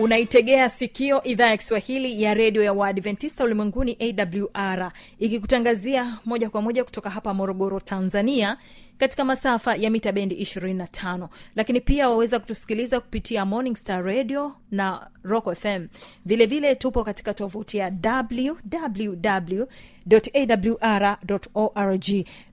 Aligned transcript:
unaitegea 0.00 0.68
sikio 0.68 1.22
idhaa 1.22 1.46
ya 1.46 1.56
kiswahili 1.56 2.22
ya 2.22 2.34
redio 2.34 2.62
ya 2.62 2.72
waadventista 2.72 3.44
ulimwenguni 3.44 3.96
awr 4.54 4.92
ikikutangazia 5.18 6.18
moja 6.24 6.50
kwa 6.50 6.62
moja 6.62 6.84
kutoka 6.84 7.10
hapa 7.10 7.34
morogoro 7.34 7.80
tanzania 7.80 8.56
katika 9.00 9.24
masafa 9.24 9.76
ya 9.76 9.90
mita 9.90 10.12
bendi 10.12 10.34
25 10.34 11.28
lakini 11.56 11.80
pia 11.80 12.08
waweza 12.10 12.38
kutusikiliza 12.38 13.00
kupitia 13.00 13.44
morning 13.44 13.76
star 13.76 14.04
radio 14.04 14.52
na 14.70 15.10
rock 15.22 15.54
fm 15.54 15.86
vilevile 16.24 16.46
vile 16.46 16.74
tupo 16.74 17.04
katika 17.04 17.34
tovuti 17.34 17.78
ya 17.78 17.92
www 18.04 19.64
org. 21.54 22.04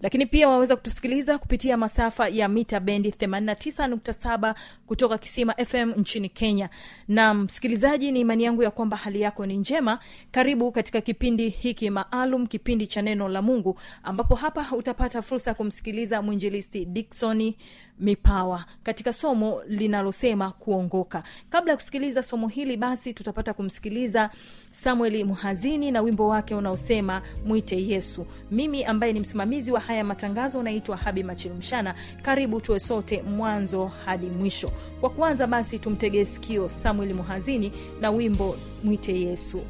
Lakini 0.01 0.25
pia 0.25 0.47
waweza 0.49 0.75
kutusikiliza 0.75 1.37
kupitia 1.37 1.77
masafa 1.77 2.27
ya 2.29 2.47
mita 2.47 2.79
bendi 2.79 3.09
89.7 3.09 4.55
kutoka 4.87 5.17
kisima 5.17 5.53
fm 5.65 5.91
nchini 5.97 6.29
kenya. 6.29 6.69
Na 7.07 7.33
msikilizaji 7.33 8.11
ni 8.11 8.19
imani 8.19 8.43
yangu 8.43 8.63
ya 8.63 8.71
kwamba 8.71 8.97
hali 8.97 9.21
yako 9.21 9.45
ni 9.45 9.57
njema. 9.57 9.99
Karibu 10.31 10.71
katika 10.71 11.01
kipindi 11.01 11.49
hiki 11.49 11.89
maalum 11.89 12.47
kipindi 12.47 12.87
cha 12.87 13.01
neno 13.01 13.29
la 13.29 13.41
mungu 13.41 13.79
ambapo 14.03 14.35
hapa 14.35 14.67
utapata 14.77 15.21
fursa 15.21 15.51
ya 15.51 15.55
kumsikiliza 15.55 16.21
mwinjilisti 16.41 16.85
diksoni 16.85 17.57
mipawa 17.99 18.65
katika 18.83 19.13
somo 19.13 19.61
linalosema 19.67 20.51
kuongoka. 20.51 21.23
Kabla 21.49 21.71
ya 21.73 21.77
kusikiliza 21.77 22.23
somo 22.23 22.47
hili 22.47 22.77
basi 22.77 23.13
tutapata 23.13 23.53
kumsikiliza 23.53 24.29
samueli 24.71 25.23
mhazini 25.23 25.91
na 25.91 26.01
wimbo 26.01 26.27
wake 26.27 26.55
unaosema 26.55 27.21
mwite 27.45 27.87
yesu. 27.87 28.25
Mimi 28.51 28.83
ambaye 28.83 29.13
ni 29.13 29.19
msimamizi 29.19 29.71
wa 29.71 29.79
haya 29.79 30.03
matangazo 30.03 30.63
naitwa 30.63 30.97
habi 30.97 31.23
machilumshana 31.23 31.95
karibu 32.21 32.61
tuwe 32.61 32.79
sote 32.79 33.21
mwanzo 33.21 33.85
hadi 34.05 34.25
mwisho. 34.27 34.71
Kwa 35.01 35.09
kwanza 35.09 35.47
basi 35.47 35.79
tumtegee 35.79 36.25
sikio 36.25 36.69
samueli 36.69 37.13
mhazini 37.13 37.71
na 38.01 38.11
wimbo 38.11 38.57
mwite 38.83 39.21
yesu. 39.21 39.61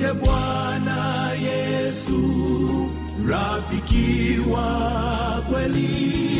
mwite 0.00 0.12
bwana 0.14 1.30
yesu 1.32 2.20
rafiki 3.28 4.38
wa 4.50 5.42
kweli 5.50 6.39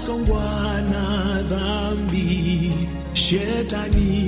yasongwa 0.00 0.44
na 0.90 1.42
dhambi, 1.42 2.72
shetani 3.12 4.19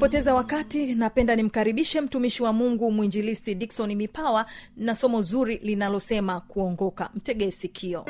kupoteza 0.00 0.34
wakati 0.34 0.94
napenda 0.94 1.36
nimkaribishe 1.36 2.00
mtumishi 2.00 2.42
wa 2.42 2.52
mungu 2.52 2.92
mwinjilisti 2.92 3.54
dikson 3.54 3.94
mipawa 3.94 4.46
na 4.76 4.94
somo 4.94 5.22
zuri 5.22 5.56
linalosema 5.62 6.40
kuongoka 6.40 7.10
mtegee 7.14 7.50
sikio 7.50 8.04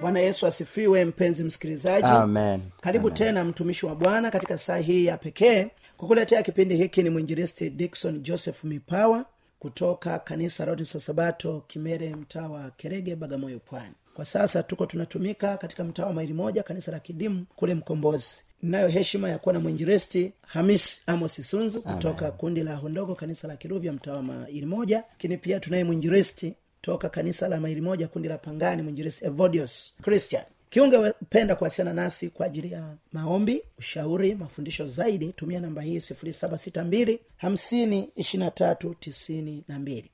bwana 0.00 0.20
yesu 0.20 0.46
asifiwe 0.46 1.04
mpenzi 1.04 1.44
msikilizaji 1.44 2.06
Amen. 2.06 2.60
karibu 2.80 3.06
Amen. 3.06 3.16
tena 3.18 3.44
mtumishi 3.44 3.86
wa 3.86 3.94
bwana 3.94 4.30
katika 4.30 4.58
saa 4.58 4.76
hii 4.78 5.04
ya 5.06 5.18
pekee 5.18 5.66
kukuletea 5.96 6.42
kipindi 6.42 6.76
hiki 6.76 7.02
ni 7.02 7.10
mwinjilisti 7.10 7.70
dikson 7.70 8.20
joseph 8.22 8.64
mipawa 8.64 9.24
kutoka 9.58 10.18
kanisa 10.18 10.64
rodiso 10.64 11.00
sabato 11.00 11.64
kimere 11.66 12.14
mtaa 12.14 12.48
wa 12.48 12.70
kerege 12.70 13.16
bagamoyo 13.16 13.58
pwani 13.58 13.94
kwa 14.18 14.24
sasa 14.24 14.62
tuko 14.62 14.86
tunatumika 14.86 15.56
katika 15.56 15.84
mtaa 15.84 16.06
wa 16.06 16.12
maili 16.12 16.32
moja 16.32 16.62
kanisa 16.62 16.92
la 16.92 17.00
kidimu 17.00 17.46
kule 17.56 17.74
mkombozi. 17.74 18.28
Ninayo 18.62 18.88
heshima 18.88 19.28
ya 19.28 19.38
kuwa 19.38 19.52
na 19.52 19.60
mwinjilisti 19.60 20.32
hamis 20.46 21.02
amos 21.06 21.50
sunzu 21.50 21.82
kutoka 21.82 22.30
kundi 22.30 22.62
la 22.62 22.76
hondogo 22.76 23.14
kanisa 23.14 23.48
la 23.48 23.56
kiruvya 23.56 23.92
mtaa 23.92 24.12
wa 24.12 24.22
maili 24.22 24.66
moja. 24.66 24.96
Lakini 25.10 25.36
pia 25.36 25.60
tunaye 25.60 25.84
mwinjilisti 25.84 26.54
toka 26.80 27.08
kanisa 27.08 27.48
la 27.48 27.60
maili 27.60 27.80
moja 27.80 28.08
kundi 28.08 28.28
la 28.28 28.38
pangani 28.38 28.82
mwinjilisti 28.82 29.24
evodios 29.24 29.94
christian 30.02 30.44
kiunge 30.70 31.12
penda 31.28 31.56
kuwasiliana 31.56 32.02
nasi 32.02 32.30
kwa 32.30 32.46
ajili 32.46 32.72
ya 32.72 32.94
maombi 33.12 33.62
ushauri 33.78 34.34
mafundisho 34.34 34.86
zaidi 34.86 35.32
tumia 35.32 35.60
namba 35.60 35.82
hii 35.82 35.98
762 35.98 37.18
52392 37.42 40.04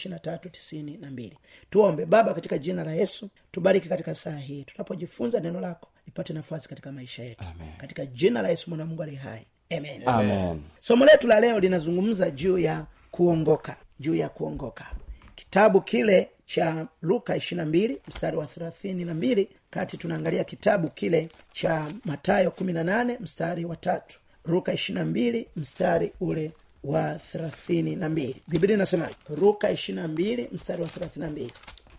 762 0.00 1.30
tuombe. 1.70 2.06
Baba 2.06 2.34
katika 2.34 2.58
jina 2.58 2.84
la 2.84 2.92
yesu 2.92 3.28
tubariki 3.52 3.88
katika 3.88 4.14
saa 4.14 4.36
hii. 4.38 4.64
Tunapojifunza 4.64 5.40
neno 5.40 5.60
lako 5.60 5.88
lipate 6.06 6.32
nafasi 6.32 6.68
katika 6.68 6.92
maisha 6.92 7.22
yetu. 7.24 7.44
Amen. 7.54 7.72
katika 7.78 8.06
jina 8.06 8.42
la 8.42 8.48
yesu 8.48 8.70
mwana 8.70 8.86
mungu 8.86 9.02
ali 9.02 9.14
hai. 9.16 9.46
Amen. 9.76 10.02
Amen. 10.08 10.60
somo 10.80 11.04
letu 11.04 11.28
la 11.28 11.40
leo 11.40 11.60
linazungumza 11.60 12.30
juu 12.30 12.58
ya 12.58 12.86
kuongoka. 13.10 13.76
Juu 14.00 14.14
ya 14.14 14.28
kuongoka. 14.28 14.86
Kitabu 15.34 15.80
kile 15.80 16.28
cha 16.54 16.86
luka 17.02 17.36
22 17.36 17.96
mstari 18.08 18.36
wa 18.36 18.44
32 18.44 19.46
kati 19.70 19.96
tunaangalia 19.96 20.44
kitabu 20.44 20.88
kile 20.88 21.28
cha 21.52 21.86
matayo 22.04 22.50
18 22.50 23.16
mstari 23.20 23.64
wa 23.64 23.76
tatu. 23.76 24.18
Luka 24.44 24.72
22 24.72 25.44
mstari 25.56 26.12
ule 26.20 26.52
wa 26.84 27.14
32 27.14 28.34
biblia 28.48 28.74
inasema 28.74 29.08
luka 29.40 29.72
22 29.72 30.46
mstari 30.52 30.82
wa 30.82 30.88
32 30.88 31.50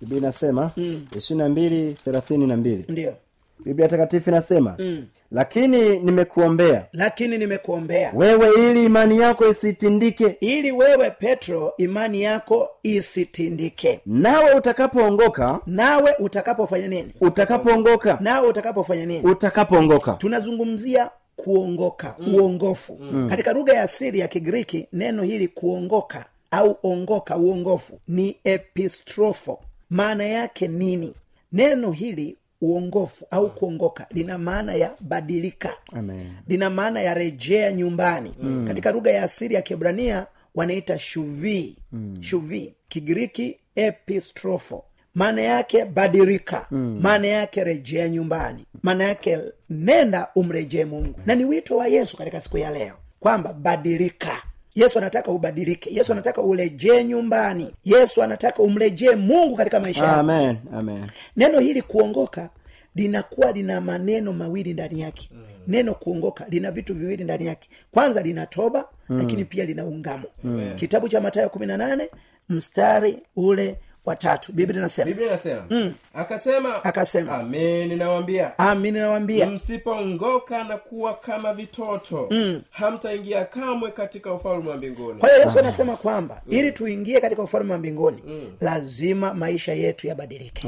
biblia 0.02 0.18
inasema 0.20 0.72
ishiri 1.18 1.38
na 1.40 1.50
mbili 1.50 1.94
thelathini 1.94 2.48
na 2.48 2.58
mbili. 2.58 2.86
Ndiyo 2.90 3.18
biblia 3.66 3.88
takatifu 3.88 4.30
inasema 4.30 4.78
lakini 5.32 6.00
nimekuombea 6.00 6.86
lakini 6.94 7.38
nimekuombea 7.38 8.12
wewe 8.16 8.70
ili 8.70 8.86
imani 8.86 9.18
yako 9.18 9.48
isitindike. 9.48 10.38
Ili 10.40 10.72
wewe 10.72 11.12
petro 11.12 11.74
imani 11.78 12.22
yako 12.24 12.70
isitindike. 12.84 14.00
Nawe 14.06 14.54
utakapoongoka 14.54 15.60
nawe 15.66 16.14
utakapofanya 16.20 16.88
nini? 16.88 17.14
utakapoongoka. 17.22 18.18
Nawe 18.22 18.48
utakapofanya 18.48 19.06
nini? 19.06 19.24
Utakapoongoka. 19.32 20.14
Tunazungumzia 20.14 21.10
kuongoka 21.36 22.16
mm. 22.20 22.36
uongofu. 22.36 22.98
Mm. 23.02 23.30
katika 23.30 23.54
lugha 23.54 23.74
ya 23.74 23.84
asili 23.84 24.20
ya 24.20 24.28
kigiriki 24.28 24.88
neno 24.94 25.24
hili 25.24 25.48
kuongoka 25.48 26.26
au 26.52 26.78
ongoka 26.84 27.38
uongofu 27.38 28.00
ni 28.08 28.36
epistrofo. 28.44 29.60
Maana 29.90 30.24
yake 30.24 30.68
nini? 30.68 31.14
Neno 31.52 31.92
hili 31.92 32.38
uongofu 32.62 33.26
au 33.32 33.50
kuongoka 33.56 34.08
lina 34.12 34.38
maana 34.38 34.74
ya 34.74 34.92
badilika. 35.02 35.74
Amen. 35.94 36.28
lina 36.48 36.70
maana 36.70 37.02
ya 37.02 37.14
rejea 37.14 37.72
nyumbani. 37.72 38.36
Mm. 38.44 38.68
katika 38.68 38.92
lugha 38.92 39.12
ya 39.12 39.24
asili 39.24 39.54
ya 39.54 39.62
kibrania 39.62 40.26
wanaita 40.56 41.00
shuvi. 41.00 41.78
Mm. 41.92 42.18
shuvi 42.22 42.74
kigiriki 42.88 43.58
epistrofo 43.76 44.84
maana 45.16 45.42
yake 45.42 45.86
badilika. 45.86 46.68
Maana 46.72 47.28
yake 47.28 47.64
rejea 47.64 48.10
nyumbani. 48.10 48.66
Maana 48.84 49.04
yake 49.04 49.40
nenda 49.70 50.28
umrejee 50.36 50.86
mungu. 50.86 51.20
Na 51.26 51.36
ni 51.36 51.46
wito 51.46 51.78
wa 51.78 51.88
yesu 51.88 52.18
katika 52.18 52.42
siku 52.42 52.58
ya 52.58 52.72
leo 52.72 52.96
kwamba 53.20 53.54
badilika 53.54 54.44
yesu 54.76 54.98
anataka 55.00 55.32
ubadilike. 55.32 55.94
Yesu 55.94 56.12
anataka 56.12 56.42
urejee 56.42 57.04
nyumbani. 57.04 57.74
Yesu 57.86 58.24
anataka 58.24 58.64
umrejee 58.64 59.16
mungu 59.16 59.56
katika 59.56 59.80
maisha 59.80 60.04
yako. 60.06 60.20
Amen 60.20 60.58
amen. 60.74 61.06
Neno 61.38 61.60
hili 61.60 61.82
kuongoka 61.82 62.50
linakuwa 62.96 63.52
lina 63.52 63.82
maneno 63.82 64.34
mawili 64.34 64.74
ndani 64.74 65.02
yake. 65.02 65.30
Mm. 65.34 65.44
neno 65.68 65.94
kuongoka 65.94 66.46
lina 66.50 66.72
vitu 66.72 66.96
viwili 66.96 67.24
ndani 67.24 67.46
yake. 67.46 67.70
Kwanza 67.92 68.22
lina 68.22 68.46
toba 68.46 68.86
mm. 69.10 69.18
lakini 69.18 69.46
pia 69.46 69.66
lina 69.66 69.86
ungamo. 69.86 70.28
Mm. 70.44 70.72
kitabu 70.76 71.10
cha 71.10 71.22
matayo 71.22 71.50
kumi 71.50 71.66
na 71.66 71.78
nane 71.78 72.10
mstari 72.50 73.18
ule 73.36 73.78
wa 74.06 74.16
tatu 74.16 74.52
biblia 74.54 74.80
inasema. 74.80 75.06
Biblia 75.06 75.28
inasema. 75.28 75.94
Akasema 76.14 76.84
Akasema. 76.84 77.36
amini 77.38 77.96
nawambia 77.96 78.60
amini 78.60 79.00
nawambia 79.00 79.46
msipoongoka 79.50 80.64
na 80.64 80.78
kuwa 80.78 81.14
kama 81.14 81.54
vitoto 81.54 82.28
mm. 82.32 82.62
hamtaingia 82.70 83.46
kamwe 83.46 83.92
katika 83.92 84.34
ufalme 84.34 84.70
wa 84.70 84.78
mbinguni. 84.78 85.20
Kwa 85.20 85.30
hiyo 85.30 85.42
yesu 85.44 85.60
anasema 85.60 85.96
kwamba 85.96 86.42
ili 86.50 86.72
tuingie 86.72 87.22
katika 87.22 87.42
ufalme 87.44 87.72
wa 87.74 87.78
mbinguni 87.80 88.22
lazima 88.62 89.34
maisha 89.34 89.74
yetu 89.74 90.08
yabadilike. 90.08 90.68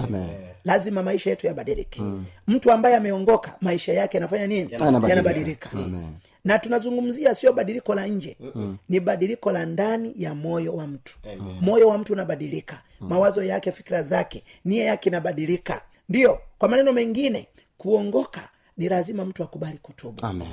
Lazima 0.65 1.03
maisha 1.03 1.30
yetu 1.30 1.47
yabadilike. 1.47 2.01
Mtu 2.47 2.71
ambaye 2.71 2.95
ameongoka 2.95 3.56
maisha 3.62 3.94
yake 3.94 4.18
yanafanya 4.18 4.47
nini? 4.47 4.71
Yanabadilika. 4.71 5.09
yanabadilika. 5.09 5.69
Amen. 5.74 6.09
Na 6.44 6.60
tunazungumzia 6.60 7.36
sio 7.36 7.54
badiliko 7.54 7.95
la 7.95 8.07
nje. 8.07 8.38
Mm 8.56 8.78
ni 8.90 9.00
badiliko 9.00 9.51
la 9.51 9.66
ndani 9.66 10.13
ya 10.18 10.36
moyo 10.36 10.75
wa 10.75 10.88
mtu. 10.88 11.18
Moyo 11.62 11.88
wa 11.88 11.98
mtu 11.98 12.13
unabadilika. 12.13 12.81
Mawazo 13.00 13.44
yake 13.44 13.72
fikira 13.72 14.04
zake 14.04 14.44
nia 14.66 14.86
yake 14.86 15.10
inabadilika. 15.10 15.81
Ndiyo 16.10 16.40
kwa 16.57 16.69
maneno 16.69 16.94
mengine 16.94 17.48
kuongoka 17.78 18.50
ni 18.78 18.90
lazima 18.90 19.25
mtu 19.25 19.44
akubali 19.44 19.78
kutubu 19.78 20.25
Amen. 20.25 20.48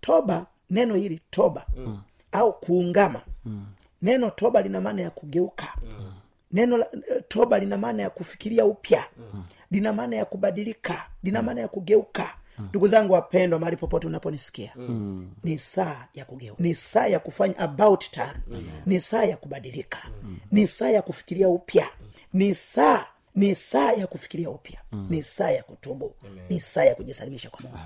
toba 0.00 0.46
neno 0.70 0.94
hili 0.94 1.20
toba 1.30 1.66
mm. 1.76 2.00
au 2.32 2.52
kuungama. 2.60 3.20
Mm. 3.44 3.66
neno 4.02 4.30
toba 4.30 4.62
lina 4.62 4.80
maana 4.80 5.02
ya 5.02 5.10
kugeuka. 5.10 5.66
Mm. 5.82 6.12
neno 6.52 6.76
la- 6.78 6.88
toba 7.28 7.58
lina 7.58 7.78
maana 7.78 8.02
ya 8.02 8.10
kufikiria 8.10 8.64
upya. 8.64 9.04
Mm. 9.34 9.44
lina 9.70 9.92
maana 9.92 10.16
ya 10.16 10.24
kubadilika. 10.24 11.06
Lina 11.22 11.42
maana 11.42 11.60
ya 11.60 11.68
kugeuka 11.68 12.34
ndugu 12.58 12.88
zangu 12.88 13.12
wapendwa 13.12 13.58
mahali 13.58 13.76
popote 13.76 14.06
unaponisikia 14.06 14.72
mm. 14.76 15.30
ni 15.44 15.58
saa 15.58 16.08
ya 16.14 16.24
kugeuka 16.24 16.62
ni 16.62 16.74
saa 16.74 17.06
ya 17.06 17.18
kufanya 17.18 17.58
about 17.58 18.10
turn 18.10 18.36
mm. 18.46 18.68
ni 18.86 19.00
saa 19.00 19.24
ya 19.24 19.36
kubadilika 19.36 19.98
mm. 20.22 20.38
ni 20.52 20.66
saa 20.66 20.88
ya 20.90 21.02
kufikiria 21.02 21.48
upya 21.48 21.88
ni 22.32 22.54
saa 22.54 23.06
ni 23.34 23.54
saa 23.54 23.92
ya 23.92 24.06
kufikiria 24.06 24.50
upya 24.50 24.80
mm. 24.92 25.06
ni 25.10 25.22
saa 25.22 25.50
ya 25.50 25.62
kutubu 25.62 26.14
ni 26.50 26.60
saa 26.60 26.84
ya 26.84 26.94
kujisalimisha 26.94 27.50
kwa 27.50 27.60
mungu 27.62 27.78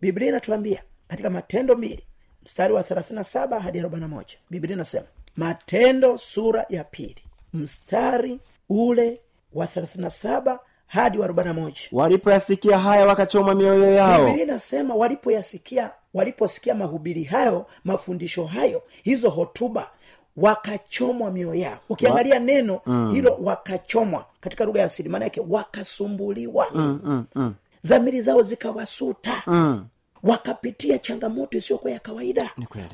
biblia 0.00 0.28
inatuambia 0.28 0.82
katika 1.08 1.30
matendo 1.30 1.76
mbili 1.76 2.04
mstari 2.44 2.72
wa 2.74 2.82
37 2.82 3.58
hadi 3.60 3.80
41 3.82 4.24
biblia 4.50 4.74
inasema 4.74 5.06
matendo 5.36 6.18
sura 6.18 6.66
ya 6.68 6.84
pili 6.84 7.22
mstari 7.52 8.40
ule 8.68 9.20
wa 9.52 9.66
37 9.66 10.58
hadi 10.86 11.18
wa 11.18 11.28
41 11.28 11.72
walipoyasikia 11.92 12.78
haya 12.78 13.06
wakachoma 13.06 13.54
mioyo 13.54 13.92
yao. 13.94 14.24
Biblia 14.26 14.44
inasema 14.44 14.94
walipoyasikia 14.94 15.90
waliposikia 16.14 16.74
mahubiri 16.74 17.24
hayo 17.24 17.66
mafundisho 17.84 18.44
hayo 18.46 18.82
hizo 19.02 19.30
hotuba 19.30 19.90
wakachomwa 20.36 21.30
mioyo 21.30 21.54
yao. 21.60 21.78
Ukiangalia 21.88 22.38
neno 22.38 22.80
mm. 22.86 23.12
hilo 23.12 23.38
wakachomwa 23.42 24.24
katika 24.40 24.64
lugha 24.64 24.80
ya 24.80 24.86
asili 24.86 25.08
maana 25.08 25.24
yake 25.24 25.42
wakasumbuliwa. 25.48 26.66
Mm, 26.74 27.00
mm, 27.04 27.24
mm. 27.34 27.54
zamiri 27.82 28.20
zao 28.20 28.42
zikawasuta. 28.42 29.42
Mm. 29.46 29.86
wakapitia 30.22 30.98
changamoto 30.98 31.58
isiyokuwa 31.58 31.92
ya 31.92 31.98
kawaida. 31.98 32.50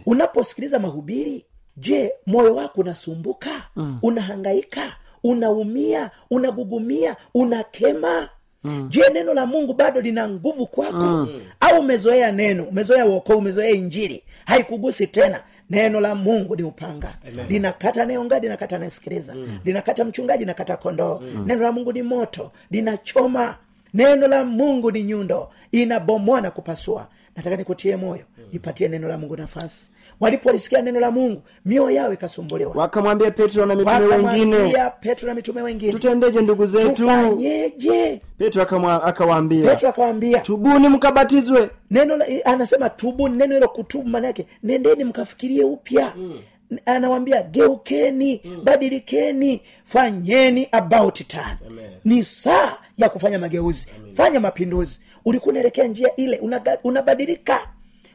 Unaposikiliza 0.06 0.78
mahubiri 0.78 1.44
je 1.76 2.12
moyo 2.26 2.54
wako 2.54 2.80
unasumbuka? 2.80 3.50
Mm. 3.76 3.98
unahangaika 4.02 4.96
unaumia 5.24 6.10
unagugumia 6.30 7.16
unakema. 7.34 8.28
Mm. 8.64 8.88
je 8.90 9.02
neno 9.12 9.34
la 9.34 9.46
mungu 9.46 9.74
bado 9.74 10.00
lina 10.00 10.28
nguvu 10.28 10.66
kwako? 10.66 10.96
Mm. 11.04 11.40
au 11.60 11.80
umezoea 11.80 12.32
neno 12.32 12.64
umezoea 12.64 13.06
uokoo 13.06 13.36
umezoea 13.36 13.70
injili? 13.70 14.22
Haikugusi 14.46 15.06
tena. 15.06 15.40
Neno 15.70 16.00
la 16.00 16.14
mungu 16.14 16.56
ni 16.56 16.62
upanga. 16.62 17.08
Linakata 17.48 18.04
neonga 18.04 18.38
linakata 18.38 18.76
anayesikiliza 18.76 19.34
mm. 19.34 19.58
linakata 19.64 20.04
mchungaji 20.04 20.38
linakata 20.40 20.76
kondoo. 20.76 21.20
Mm. 21.34 21.44
neno 21.46 21.62
la 21.62 21.72
mungu 21.72 21.92
ni 21.92 22.02
moto 22.02 22.52
linachoma. 22.70 23.56
Neno 23.94 24.26
la 24.28 24.44
mungu 24.44 24.90
ni 24.90 25.02
nyundo 25.02 25.50
inabomoa 25.72 26.40
na 26.40 26.50
kupasua 26.50 27.06
nataka 27.36 27.56
nikutie 27.56 27.96
moyo 27.96 28.24
nipatie 28.52 28.88
neno 28.88 29.08
la 29.08 29.18
mungu 29.18 29.36
nafasi. 29.36 29.90
Walipolisikia 30.20 30.82
neno 30.82 31.00
la 31.00 31.10
mungu 31.10 31.42
mioyo 31.64 31.90
yao 31.90 32.12
ikasumbuliwa. 32.12 32.72
Wakamwambia 32.74 33.30
petro 33.30 33.66
na 33.66 33.74
mitume 33.74 34.06
wengine 34.06 34.74
petro 35.00 35.28
na 35.28 35.34
mitume 35.34 35.62
wengine 35.62 35.92
tutendeje 35.92 36.40
ndugu 36.40 36.66
zetu? 36.66 36.92
Tufanyeje? 36.92 38.20
Petro 38.38 38.62
akawaambia 38.62 39.70
petro 39.70 39.88
akawaambia 39.88 40.40
tubuni 40.40 40.88
mkabatizwe. 40.88 41.70
Neno 41.90 42.24
anasema 42.44 42.90
tubuni 42.90 43.36
neno 43.36 43.54
hilo 43.54 43.68
kutubu 43.68 44.08
maana 44.08 44.26
yake 44.26 44.46
nendeni 44.62 45.04
mkafikirie 45.04 45.64
upya. 45.64 46.12
Mm. 46.16 46.38
anawambia 46.86 47.42
geukeni 47.42 48.40
mm. 48.44 48.60
badilikeni 48.64 49.60
fanyeni 49.84 50.68
about 50.72 51.14
time. 51.28 51.56
Ni 52.04 52.24
saa 52.24 52.76
ya 53.06 53.10
kufanya 53.10 53.38
mageuzi. 53.38 53.86
Fanya 54.14 54.40
mapinduzi. 54.40 55.00
Ulikuwa 55.24 55.50
unaelekea 55.52 55.84
njia 55.86 56.16
ile 56.16 56.40
unabadilika. 56.84 57.68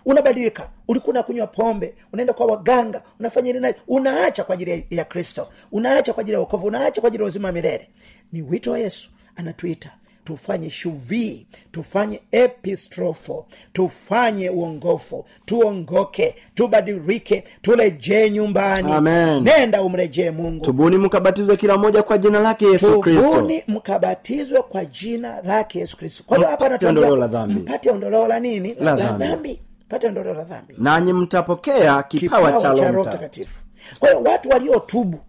Unabadilika. 0.06 0.70
Ulikuwa 0.88 1.12
unakunywa 1.12 1.48
pombe 1.48 1.94
unaenda 2.14 2.34
kwa 2.34 2.46
waganga 2.46 3.02
unafanya 3.20 3.50
ili 3.50 3.74
unaacha 3.88 4.44
kwa 4.44 4.54
ajili 4.54 4.72
ya- 4.72 4.82
ya 4.90 5.06
kristo. 5.06 5.48
Unaacha 5.72 6.14
kwa 6.14 6.22
ajili 6.22 6.34
ya 6.34 6.40
wokovu. 6.40 6.68
Unaacha 6.68 7.02
kwa 7.02 7.08
ajili 7.08 7.24
ya 7.24 7.28
uzima 7.28 7.48
wa 7.48 7.52
milele. 7.52 7.90
Ni 8.32 8.42
wito 8.42 8.72
wa 8.72 8.80
yesu. 8.80 9.10
Anatuita 9.36 9.92
tufanye 10.32 10.70
shuvii 10.70 11.48
tufanye 11.72 12.22
epistrofo 12.32 13.46
tufanye 13.74 14.50
uongofu 14.50 15.26
tuongoke 15.46 16.36
tubadilike 16.56 17.44
turejee 17.62 18.30
nyumbani. 18.30 18.92
Amen. 18.92 19.44
nenda 19.44 19.82
umrejee 19.82 20.32
mungu. 20.32 20.66
Tubuni 20.66 20.98
mkabatizwe 20.98 21.58
kila 21.58 21.78
mmoja 21.78 22.04
kwa 22.04 22.18
jina 22.18 22.40
lake 22.40 22.66
yesu 22.66 23.00
kristobuni 23.00 23.64
mkabatizwe 23.68 24.62
kwa 24.62 24.86
jina 24.86 25.42
lake 25.42 25.80
yesu 25.80 25.98
kristo. 25.98 26.24
Kwa 26.28 26.38
hiyo 26.38 26.50
hapa 26.50 26.66
Mpate 26.68 26.88
ondoleo 26.88 27.16
la 27.16 27.28
dhambi. 27.28 27.54
mpate 27.62 27.90
ondoleo 27.92 28.28
la 28.28 28.40
nini? 28.40 28.76
La 28.80 28.96
dhambi. 28.96 29.60
pate 29.90 30.08
ondoleo 30.08 30.34
la 30.34 30.44
dhambi. 30.44 30.74
Nanyi 30.78 31.14
mtapokea 31.14 32.04
kipawa 32.04 32.54
cha 32.62 32.74
roho 32.74 33.02
mtakatifu. 33.02 33.64
Kwa 34.00 34.10
hiyo 34.10 34.22
watu 34.22 34.50
waliotubu 34.50 35.20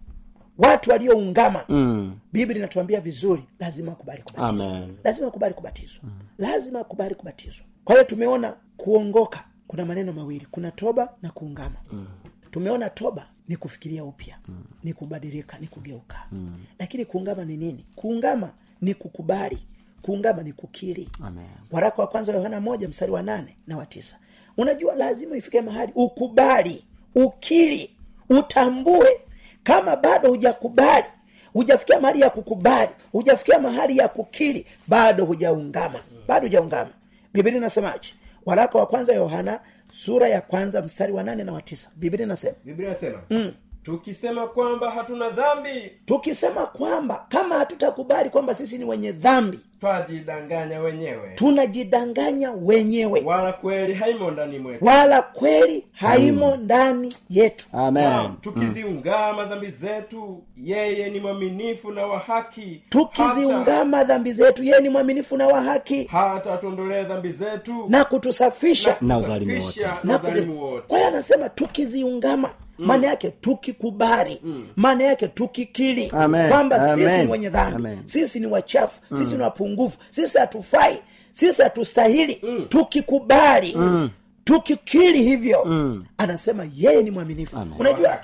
watu 0.59 0.91
walioungama 0.91 1.65
mm. 1.69 2.15
biblia 2.33 2.57
inatuambia 2.57 3.01
vizuri 3.01 3.43
lazima 3.59 3.91
akubali 3.91 4.21
kubatizwa 4.21 4.67
Amen. 4.67 4.95
lazima 5.03 5.27
akubali 5.27 5.53
kubatizwa 5.53 5.99
mm. 6.03 6.11
lazima 6.37 6.79
akubali 6.79 7.15
kubatizwa 7.15 7.65
kwa 7.83 7.95
hiyo 7.95 8.05
tumeona 8.05 8.55
kuongoka 8.77 9.43
kuna 9.67 9.85
maneno 9.85 10.13
mawili 10.13 10.47
kuna 10.51 10.71
toba 10.71 11.13
na 11.21 11.29
kuungama 11.29 11.75
mm. 11.91 12.07
tumeona 12.51 12.89
toba 12.89 13.27
ni 13.47 13.57
kufikiria 13.57 14.03
upya 14.03 14.37
mm. 14.47 14.63
ni 14.83 14.93
kubadilika 14.93 15.59
ni 15.59 15.67
kugeuka 15.67 16.17
mm. 16.31 16.57
lakini 16.79 17.05
kuungama 17.05 17.45
ni 17.45 17.57
nini 17.57 17.85
kuungama 17.95 18.51
ni 18.81 18.93
kukubali 18.93 19.57
kuungama 20.01 20.43
ni 20.43 20.53
kukiri 20.53 21.09
Amen. 21.23 21.45
waraka 21.71 22.01
wa 22.01 22.07
kwanza 22.07 22.31
wa 22.31 22.37
yohana 22.37 22.61
moja 22.61 22.87
mstari 22.87 23.11
wa 23.11 23.21
nane 23.23 23.57
na 23.67 23.77
wa 23.77 23.85
tisa 23.85 24.19
unajua 24.57 24.95
lazima 24.95 25.37
ifike 25.37 25.61
mahali 25.61 25.91
ukubali 25.95 26.85
ukiri 27.15 27.95
utambue 28.29 29.09
kama 29.63 29.95
bado 29.95 30.29
hujakubali 30.29 31.05
hujafikia 31.53 31.99
mahali 31.99 32.21
ya 32.21 32.29
kukubali 32.29 32.91
hujafikia 33.11 33.59
mahali 33.59 33.97
ya 33.97 34.07
kukiri 34.07 34.65
bado 34.87 35.25
hujaungama. 35.25 35.99
Bado 36.27 36.47
hujaungama. 36.47 36.89
Biblia 37.33 37.57
inasemaje? 37.57 38.13
Waraka 38.45 38.77
wa 38.77 38.85
kwanza 38.87 39.13
yohana 39.13 39.59
sura 39.91 40.27
ya 40.27 40.41
kwanza 40.41 40.81
mstari 40.81 41.13
wa 41.13 41.23
nane 41.23 41.43
na 41.43 41.53
wa 41.53 41.61
tisa. 41.61 41.89
Biblia 41.95 42.25
inasema? 42.25 42.55
Biblia 42.65 42.89
inasema 42.89 43.21
mm. 43.29 43.53
Tukisema 43.83 44.47
kwamba 44.47 44.91
hatuna 44.91 45.29
dhambi 45.29 45.91
tukisema 46.05 46.65
kwamba 46.65 47.25
kama 47.29 47.57
hatutakubali 47.57 48.29
kwamba 48.29 48.55
sisi 48.55 48.77
ni 48.77 48.85
wenye 48.85 49.11
dhambi 49.11 49.59
twajidanganya 49.79 50.79
wenyewe. 50.79 51.31
tunajidanganya 51.35 52.51
wenyewe. 52.51 53.21
Wala 53.25 53.53
kweli 53.53 53.93
haimo 53.93 54.31
ndani 54.31 54.59
mwetu. 54.59 54.85
Wala 54.85 55.21
kweli 55.21 55.87
haimo 55.91 56.55
ndani 56.55 57.13
yetu. 57.29 57.67
Amen. 57.73 58.03
Tukiziungama 58.03 58.35
tukiziungama 58.41 59.45
dhambi 59.45 59.67
zetu 59.71 60.43
yeye 60.57 61.09
ni 61.09 61.19
mwaminifu 61.19 61.91
na 61.91 62.05
wa 62.05 62.19
haki. 62.19 62.81
Tukiziungama 62.89 64.03
dhambi 64.03 64.33
zetu 64.33 64.63
yeye 64.63 64.81
ni 64.81 64.89
mwaminifu 64.89 65.37
na 65.37 65.47
wa 65.47 65.61
haki. 65.61 66.03
hata 66.03 66.51
hata 66.51 66.69
dhambi 67.03 67.31
zetu 67.31 67.85
na 67.89 68.05
kutusafisha. 68.05 68.97
Na 69.01 69.17
udhalimu 69.17 70.63
wote. 70.63 70.87
Kwa 70.87 70.97
hiyo 70.97 71.07
anasema 71.09 71.49
tukiziungama 71.49 72.49
maana 72.79 73.07
yake 73.07 73.29
tukikubali 73.41 74.41
maana 74.75 75.03
yake 75.03 75.27
tukikiri 75.27 76.07
kwamba 76.49 76.79
sisi 76.95 77.01
ni 77.25 77.31
wenye 77.31 77.49
dhambi 77.49 77.83
sisi 78.05 78.39
ni 78.39 78.45
wachafu 78.45 79.01
sisi 79.13 79.35
ni 79.35 79.41
wapungufu 79.43 79.97
sisi 80.09 80.37
hatufai 80.37 80.99
sisi 81.31 81.61
hatustahili. 81.61 82.41
Tukikubali 82.69 83.77
tukikiri 84.43 85.23
hivyo 85.23 85.63
anasema 86.17 86.67
yeye 86.75 87.03
ni 87.03 87.11
mwaminifu. 87.11 87.55
Unajua 87.79 88.19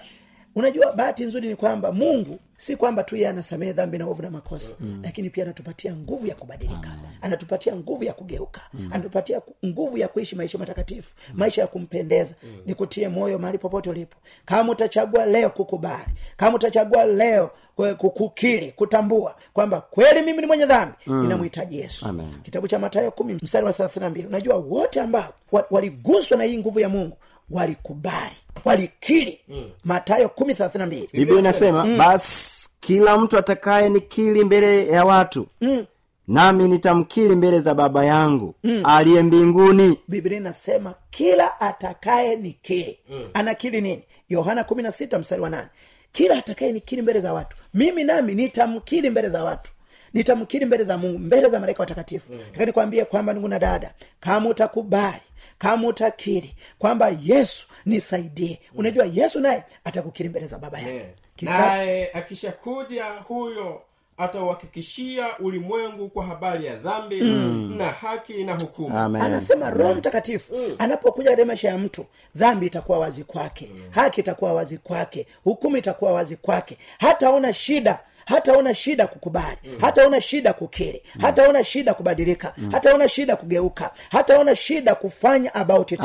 unajua 0.56 0.92
bahati 0.94 1.26
nzuri 1.26 1.48
ni 1.48 1.56
kwamba 1.56 1.92
mungu 1.92 2.40
si 2.58 2.76
kwamba 2.76 3.04
tu 3.04 3.16
yeye 3.16 3.28
anasamehe 3.28 3.74
dhambi 3.74 3.98
na 3.98 4.06
ovu 4.08 4.22
na 4.22 4.32
makosa 4.32 4.72
mm. 4.80 5.00
lakini 5.04 5.30
pia 5.30 5.44
anatupatia 5.44 5.96
nguvu 5.96 6.28
ya 6.28 6.36
kubadilika 6.36 6.98
anatupatia 7.22 7.76
nguvu 7.76 8.04
ya 8.04 8.14
kugeuka 8.14 8.62
mm. 8.74 8.90
anatupatia 8.94 9.42
nguvu 9.66 9.98
ya 9.98 10.08
kuishi 10.08 10.36
maisha 10.36 10.58
matakatifu 10.58 11.16
mm. 11.30 11.34
maisha 11.38 11.62
ya 11.62 11.68
kumpendeza 11.68 12.36
mm. 12.44 12.58
nikutie 12.66 13.10
moyo 13.10 13.40
mahali 13.40 13.58
popote 13.58 13.90
ulipo 13.90 14.18
kama 14.46 14.72
utachagua 14.72 15.26
leo 15.26 15.50
kukubali 15.50 16.06
kama 16.38 16.56
utachagua 16.56 17.06
leo 17.06 17.50
kwe- 17.78 18.72
kutambua 18.76 19.36
kwamba 19.54 19.82
kweli 19.82 20.22
mimi 20.22 20.42
ni 20.42 20.48
mwenye 20.48 20.66
dhambi 20.66 20.96
mm. 21.08 21.22
ninamhitaji 21.22 21.78
yesu 21.80 22.06
Amen. 22.08 22.34
kitabu 22.44 22.68
cha 22.68 22.80
matayo 22.80 23.12
kumi 23.12 23.34
mstari 23.34 23.66
wa 23.66 23.74
thelathina 23.74 24.10
mbili 24.10 24.28
unajua 24.28 24.56
wote 24.56 25.02
ambao 25.02 25.34
waliguswa 25.72 26.38
na 26.38 26.44
hii 26.44 26.58
nguvu 26.58 26.80
ya 26.80 26.90
mungu 26.90 27.18
walikubali 27.50 28.36
walikiri 28.66 29.40
mm. 29.48 29.70
matayo 29.84 30.30
kumi 30.30 30.56
thelathina 30.56 30.86
mbili 30.86 31.10
biblia 31.14 31.40
inasema 31.40 31.98
basi 31.98 32.70
kila 32.80 33.18
mtu 33.18 33.38
atakaye 33.38 33.90
nikili 33.90 34.44
mbele 34.44 34.88
ya 34.88 35.06
watu 35.06 35.48
mm. 35.62 35.86
nami 36.28 36.68
nitamkiri 36.68 37.36
mbele 37.36 37.60
za 37.60 37.74
baba 37.74 38.06
yangu 38.06 38.56
mm. 38.64 38.82
aliye 38.86 39.24
mbinguni 39.24 39.98
biblia 40.08 40.38
inasema 40.38 40.94
kila 41.10 41.62
atakaye 41.62 42.36
nikiri 42.36 43.00
mm. 43.10 43.30
anakiri 43.34 43.82
nini 43.82 44.04
yohana 44.30 44.64
kumi 44.64 44.84
na 44.84 44.92
sita 44.92 45.20
mstari 45.20 45.42
wa 45.42 45.50
nane 45.50 45.68
kila 46.12 46.38
atakaye 46.38 46.72
nikiri 46.72 47.02
mbele 47.02 47.20
za 47.20 47.34
watu 47.34 47.58
mimi 47.74 48.04
nami 48.04 48.36
nitamkiri 48.36 49.10
mbele 49.10 49.30
za 49.30 49.44
watu 49.44 49.72
nitamkiri 50.15 50.65
mbele 50.65 50.84
za 50.84 50.98
mungu 50.98 51.19
mbele 51.19 51.50
za 51.50 51.60
malaika 51.60 51.79
watakatifu. 51.84 52.34
Mm. 52.34 52.39
taka 52.51 52.65
nikwambie 52.65 53.05
kwamba 53.05 53.34
ndugu 53.34 53.48
na 53.48 53.60
dada 53.60 53.93
kama 54.19 54.50
utakubali 54.50 55.22
kama 55.57 55.88
utakiri 55.88 56.55
kwamba 56.79 57.12
yesu 57.24 57.67
nisaidie 57.86 58.60
mm. 58.74 58.79
unajua 58.79 59.05
yesu 59.13 59.39
naye 59.39 59.63
atakukiri 59.84 60.29
mbele 60.29 60.48
za 60.48 60.57
baba 60.57 60.79
yake. 60.79 61.05
Kita- 61.38 61.57
naye 61.67 62.12
akishakuja 62.13 63.05
huyo 63.05 63.81
atauhakikishia 64.17 65.38
ulimwengu 65.39 66.10
kwa 66.10 66.25
habari 66.25 66.65
ya 66.65 66.75
dhambi 66.75 67.22
mm. 67.22 67.75
na 67.77 67.86
haki 67.86 68.43
na 68.43 68.53
hukumu. 68.53 68.98
Amen. 68.98 69.22
anasema 69.22 69.69
roho 69.69 69.93
mtakatifu 69.95 70.55
anapokuja 70.77 71.29
katika 71.29 71.45
maisha 71.45 71.67
ya 71.67 71.77
mtu 71.77 72.05
dhambi 72.36 72.65
itakuwa 72.67 73.00
wazi 73.00 73.24
kwake. 73.24 73.72
Haki 73.89 74.22
itakuwa 74.22 74.53
wazi 74.53 74.77
kwake. 74.77 75.27
Hukumu 75.43 75.77
itakuwa 75.77 76.12
wazi 76.13 76.36
kwake. 76.36 76.77
Hataona 77.00 77.53
shida 77.53 78.00
hataona 78.25 78.74
shida 78.74 79.08
kukubali. 79.08 79.58
Hataona 79.82 80.22
shida 80.22 80.53
kukiri. 80.53 81.01
Hataona 81.22 81.63
shida 81.63 81.94
kubadilika. 81.94 82.53
Hataona 82.72 83.08
shida 83.08 83.36
kugeuka. 83.36 83.91
Hataona 84.12 84.55
shida 84.55 84.96
kufanya 84.96 85.55
about 85.55 85.91
it. 85.91 86.00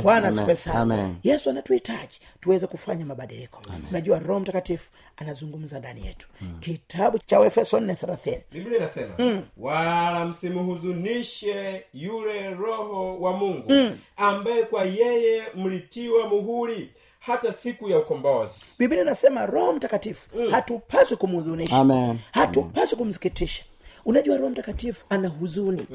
Bwana 0.00 0.32
yesu 1.22 1.50
anatuhitaji 1.50 2.20
tuweze 2.40 2.66
kufanya 2.66 3.06
mabadiliko. 3.06 3.60
Unajua 3.90 4.18
roho 4.18 4.40
mtakatifu 4.40 4.90
anazungumza 5.16 5.78
ndani 5.78 6.06
yetu. 6.06 6.28
Kitabu 6.60 7.18
cha 7.18 7.40
waefeso 7.40 7.80
nne 7.80 7.94
thelathini. 7.94 8.40
Biblia 8.52 8.78
inasema 8.78 9.42
wala 9.56 10.24
msimhuzunishe 10.24 11.84
yule 11.94 12.50
roho 12.50 13.18
wa 13.20 13.32
mungu 13.32 13.72
ambaye 14.16 14.62
kwa 14.62 14.84
yeye 14.84 15.42
mlitiwa 15.54 16.28
muhuri 16.28 16.90
hata 17.26 17.52
siku 17.52 17.88
ya 17.88 17.98
ukombozi. 17.98 18.52
Biblia 18.78 19.02
inasema 19.02 19.46
roho 19.46 19.72
mtakatifu 19.72 20.30
hatupaswi 20.50 21.16
kumhuzunisha 21.16 21.76
hatupaswi 22.32 22.98
kumsikitisha. 22.98 23.64
Unajua 24.04 24.36
roho 24.36 24.50
mtakatifu 24.50 25.04
ana 25.10 25.28
huzuni. 25.28 25.86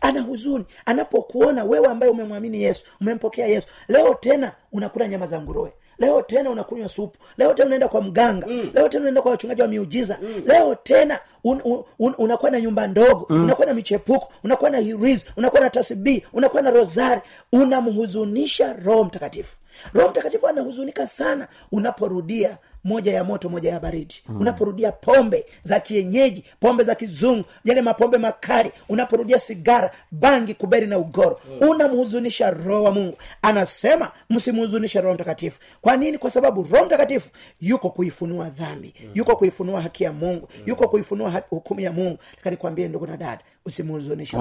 Ana 0.00 0.20
huzuni. 0.20 0.64
Anapokuona 0.86 1.64
wewe 1.64 1.86
ambaye 1.86 2.12
umemwamini 2.12 2.62
yesu 2.62 2.84
umempokea 3.00 3.46
yesu 3.46 3.66
leo 3.88 4.14
tena 4.14 4.52
unakula 4.72 5.08
nyama 5.08 5.26
za 5.26 5.40
nguruwe 5.40 5.72
leo 6.02 6.22
tena 6.22 6.50
unakunywa 6.50 6.88
supu. 6.88 7.18
Leo 7.38 7.54
tena 7.54 7.66
unaenda 7.66 7.88
kwa 7.88 8.02
mganga. 8.02 8.46
Mm. 8.46 8.70
leo 8.74 8.88
tena 8.88 9.00
unaenda 9.00 9.22
kwa 9.22 9.30
wachungaji 9.30 9.62
wa 9.62 9.68
miujiza. 9.68 10.18
Mm. 10.22 10.42
leo 10.46 10.74
tena 10.74 11.18
un, 11.44 11.60
un, 11.64 11.82
un, 11.98 12.14
unakuwa 12.18 12.50
na 12.50 12.60
nyumba 12.60 12.86
ndogo. 12.86 13.26
Mm. 13.30 13.44
unakuwa 13.44 13.66
na 13.66 13.74
michepuko. 13.74 14.32
Unakuwa 14.44 14.70
na 14.70 14.78
hiriz 14.78 15.24
unakuwa 15.36 15.62
na 15.62 15.70
tasbii 15.70 16.22
unakuwa 16.32 16.62
na 16.62 16.70
rosari 16.70 17.20
unamhuzunisha 17.52 18.72
roho 18.84 19.04
mtakatifu. 19.04 19.56
Roho 19.94 20.08
mtakatifu 20.08 20.48
anahuzunika 20.48 21.06
sana 21.06 21.48
unaporudia 21.72 22.58
moja 22.84 23.12
ya 23.12 23.24
moto 23.24 23.48
moja 23.48 23.70
ya 23.70 23.80
baridi 23.80 24.14
mm. 24.28 24.40
unaporudia 24.40 24.92
pombe 24.92 25.46
za 25.62 25.80
kienyeji 25.80 26.44
pombe 26.60 26.84
za 26.84 26.94
kizungu 26.94 27.44
yale 27.64 27.82
mapombe 27.82 28.18
makali 28.18 28.72
unaporudia 28.88 29.38
sigara 29.38 29.90
bangi 30.10 30.54
kuberi 30.54 30.86
na 30.86 30.98
ugoro 30.98 31.40
mm. 31.62 31.68
unamhuzunisha 31.68 32.50
roho 32.50 32.82
wa 32.84 32.90
mungu 32.90 33.16
anasema 33.42 34.10
msimhuzunishe 34.30 35.00
roho 35.00 35.14
mtakatifu 35.14 35.60
kwa 35.80 35.96
nini 35.96 36.18
kwa 36.18 36.30
sababu 36.30 36.62
roho 36.70 36.84
mtakatifu 36.86 37.30
yuko 37.60 37.90
kuifunua 37.90 38.50
dhambi 38.50 38.94
mm. 39.00 39.10
yuko 39.14 39.36
kuifunua 39.36 39.80
haki 39.80 40.04
ya 40.04 40.12
mungu 40.12 40.48
mm. 40.56 40.62
yuko 40.66 40.88
kuifunua 40.88 41.42
hukumu 41.50 41.80
ya 41.80 41.92
mungu 41.92 42.18
lakini 42.44 42.88
ndugu 42.88 43.06
na 43.06 43.16
dada 43.16 43.40
usimhuzunishe 43.66 44.36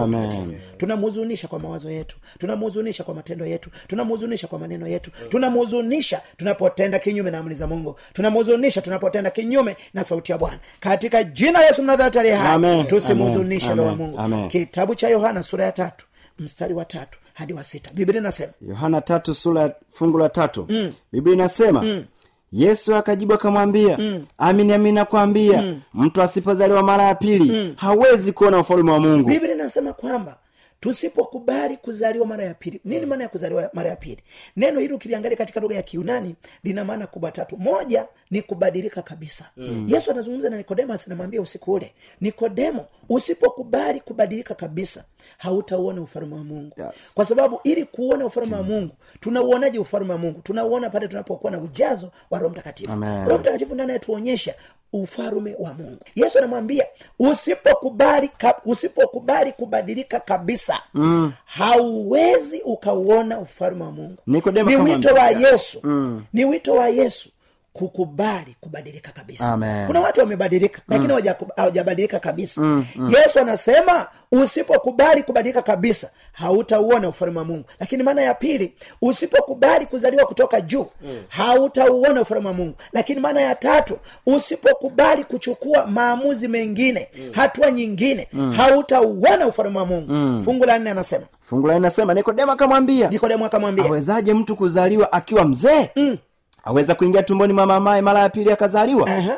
tunamhuzunisha 0.77 1.47
kwa 1.47 1.59
mawazo 1.59 1.91
yetu. 1.91 2.17
Tunamhuzunisha 2.39 3.03
kwa 3.03 3.13
matendo 3.15 3.45
yetu. 3.45 3.69
Tunamhuzunisha 3.87 4.47
kwa 4.47 4.59
maneno 4.59 4.87
yetu. 4.87 5.11
Tunamhuzunisha 5.29 6.21
tunapotenda 6.37 6.99
kinyume 6.99 7.31
na 7.31 7.37
amri 7.37 7.55
za 7.55 7.67
mungu. 7.67 7.95
Tunamhuzunisha 8.13 8.81
tunapotenda 8.81 9.29
kinyume 9.29 9.77
na 9.93 10.03
sauti 10.03 10.31
ya 10.31 10.37
bwana. 10.37 10.59
Katika 10.79 11.23
jina 11.23 11.61
yesu 11.65 11.83
mnadharati 11.83 12.19
aliye 12.19 12.35
hai 12.35 12.83
tusimhuzunishe 12.83 13.73
roho 13.75 13.95
mungu. 13.95 14.19
Amen. 14.19 14.49
kitabu 14.49 14.95
cha 14.95 15.09
yohana 15.09 15.43
sura 15.43 15.65
ya 15.65 15.71
tatu 15.71 16.05
mstari 16.39 16.73
wa 16.73 16.85
tatu 16.85 17.19
hadi 17.33 17.53
wa 17.53 17.63
sita. 17.63 17.93
Biblia 17.93 18.19
inasema 18.21 18.53
yohana 18.67 19.01
tatu 19.01 19.33
sura 19.35 19.75
fungu 19.91 20.17
la 20.17 20.29
tatu. 20.29 20.65
Mm. 20.69 20.93
biblia 21.11 21.33
inasema 21.35 21.81
mm. 21.83 22.05
Yesu 22.51 22.95
akajibu 22.95 23.33
akamwambia 23.33 23.97
mm. 23.97 24.25
amini 24.37 24.73
amini 24.73 24.95
nakwambia 24.95 25.61
mm. 25.61 25.81
mtu 25.93 26.21
asipozaliwa 26.21 26.83
mara 26.83 27.03
ya 27.03 27.15
pili 27.15 27.51
mm. 27.51 27.73
hawezi 27.75 28.31
kuona 28.31 28.59
ufalume 28.59 28.91
wa 28.91 28.99
mungu 28.99 29.29
biblia 29.29 29.53
inasema 29.55 29.93
kwamba 29.93 30.35
tusipokubali 30.81 31.77
kuzaliwa 31.77 32.25
mara 32.27 32.43
ya 32.43 32.53
pili. 32.53 32.81
Nini 32.85 33.05
maana 33.05 33.23
ya 33.23 33.29
kuzaliwa 33.29 33.69
mara 33.73 33.89
ya 33.89 33.95
pili? 33.95 34.23
Neno 34.55 34.79
hili 34.79 34.93
ukiliangalia 34.93 35.37
katika 35.37 35.59
lugha 35.59 35.75
ya 35.75 35.81
kiunani 35.81 36.35
lina 36.63 36.85
maana 36.85 37.07
kubwa 37.07 37.31
tatu. 37.31 37.57
Moja 37.57 38.05
ni 38.31 38.41
kubadilika 38.41 39.01
kabisa. 39.01 39.49
Mm. 39.57 39.85
yesu 39.89 40.11
anazungumza 40.11 40.49
na 40.49 40.57
nikodemas 40.57 41.05
anamwambia 41.07 41.41
usiku 41.41 41.73
ule 41.73 41.93
nikodemo 42.21 42.85
usipokubali 43.09 43.99
kubadilika 43.99 44.55
kabisa 44.55 45.05
hautauona 45.37 46.01
ufalme 46.01 46.35
wa 46.35 46.43
mungu. 46.43 46.75
Yes. 46.81 47.13
kwa 47.13 47.25
sababu 47.25 47.59
ili 47.63 47.85
kuona 47.85 48.25
ufalme 48.25 48.55
wa 48.55 48.63
mungu 48.63 48.95
tunauonaje 49.19 49.79
ufalme 49.79 50.11
wa 50.11 50.17
mungu? 50.17 50.41
Tunauona 50.41 50.89
pale 50.89 51.07
tunapokuwa 51.07 51.51
na 51.51 51.59
ujazo 51.59 52.11
wa 52.29 52.39
roho 52.39 52.51
mtakatifu. 52.53 52.91
Roho 53.25 53.37
mtakatifu 53.37 53.73
ndiye 53.73 53.83
anayetuonyesha 53.83 54.55
ufalume 54.93 55.55
wa 55.59 55.73
mungu. 55.73 55.99
Yesu 56.15 56.37
anamwambia 56.37 56.85
usipokubali 57.19 58.29
usipokubali 58.65 59.51
kubadilika 59.51 60.19
kabisa 60.19 60.79
mm. 60.93 61.33
hauwezi 61.45 62.61
ukauona 62.61 63.39
ufalume 63.39 63.83
wa 63.83 63.91
mungu. 63.91 64.17
Ni 64.63 64.75
wito 64.95 65.13
wa 65.13 65.29
yesu. 65.29 65.79
Mm. 65.83 66.23
ni 66.33 66.45
wito 66.45 66.73
wa 66.73 66.89
yesu 66.89 67.29
kukubali 67.73 68.55
kubadilika 68.61 69.11
kabisa 69.11 69.53
Amen. 69.53 69.87
kuna 69.87 69.99
watu 70.01 70.19
wamebadilika 70.19 70.81
lakini 70.87 71.13
hawajaku- 71.13 71.53
hawajabadilika 71.55 72.19
kabisa 72.19 72.61
mm, 72.61 72.85
mm. 72.95 73.13
yesu 73.19 73.39
anasema 73.39 74.07
usipokubali 74.31 75.23
kubadilika 75.23 75.61
kabisa 75.61 76.09
hautauona 76.31 77.09
ufalme 77.09 77.39
wa 77.39 77.45
mungu 77.45 77.65
lakini 77.79 78.03
maana 78.03 78.21
ya 78.21 78.33
pili 78.33 78.73
usipokubali 79.01 79.85
kuzaliwa 79.85 80.25
kutoka 80.25 80.61
juu 80.61 80.85
mm. 81.01 81.21
hautauona 81.27 82.21
ufalme 82.21 82.47
wa 82.47 82.53
mungu 82.53 82.75
lakini 82.93 83.19
maana 83.19 83.41
ya 83.41 83.55
tatu 83.55 83.97
usipokubali 84.25 85.23
kuchukua 85.23 85.85
maamuzi 85.87 86.47
mengine 86.47 87.07
mm. 87.19 87.29
hatua 87.33 87.71
nyingine 87.71 88.27
mm. 88.33 88.51
hautauona 88.53 89.47
ufalme 89.47 89.79
wa 89.79 89.85
mungu 89.85 90.11
mm. 90.13 90.41
fungu 90.45 90.65
la 90.65 90.79
nne 90.79 90.89
anasema 90.89 91.25
fungu 91.41 91.67
la 91.67 91.75
inasema 91.77 92.13
nikodemo 92.13 92.51
akamwambia 92.51 93.09
nikodemo 93.09 93.45
akamwambia 93.45 93.85
awezaje 93.85 94.33
mtu 94.33 94.55
kuzaliwa 94.55 95.11
akiwa 95.13 95.45
mzee 95.45 95.89
mm. 95.95 96.17
Aweza 96.63 96.95
kuingia 96.95 97.23
tumboni 97.23 97.53
mwa 97.53 97.65
mamaye 97.65 98.01
mara 98.01 98.19
ya 98.19 98.29
pili 98.29 98.51
akazaliwa 98.51 99.07
Aha. 99.07 99.21
yesu 99.21 99.37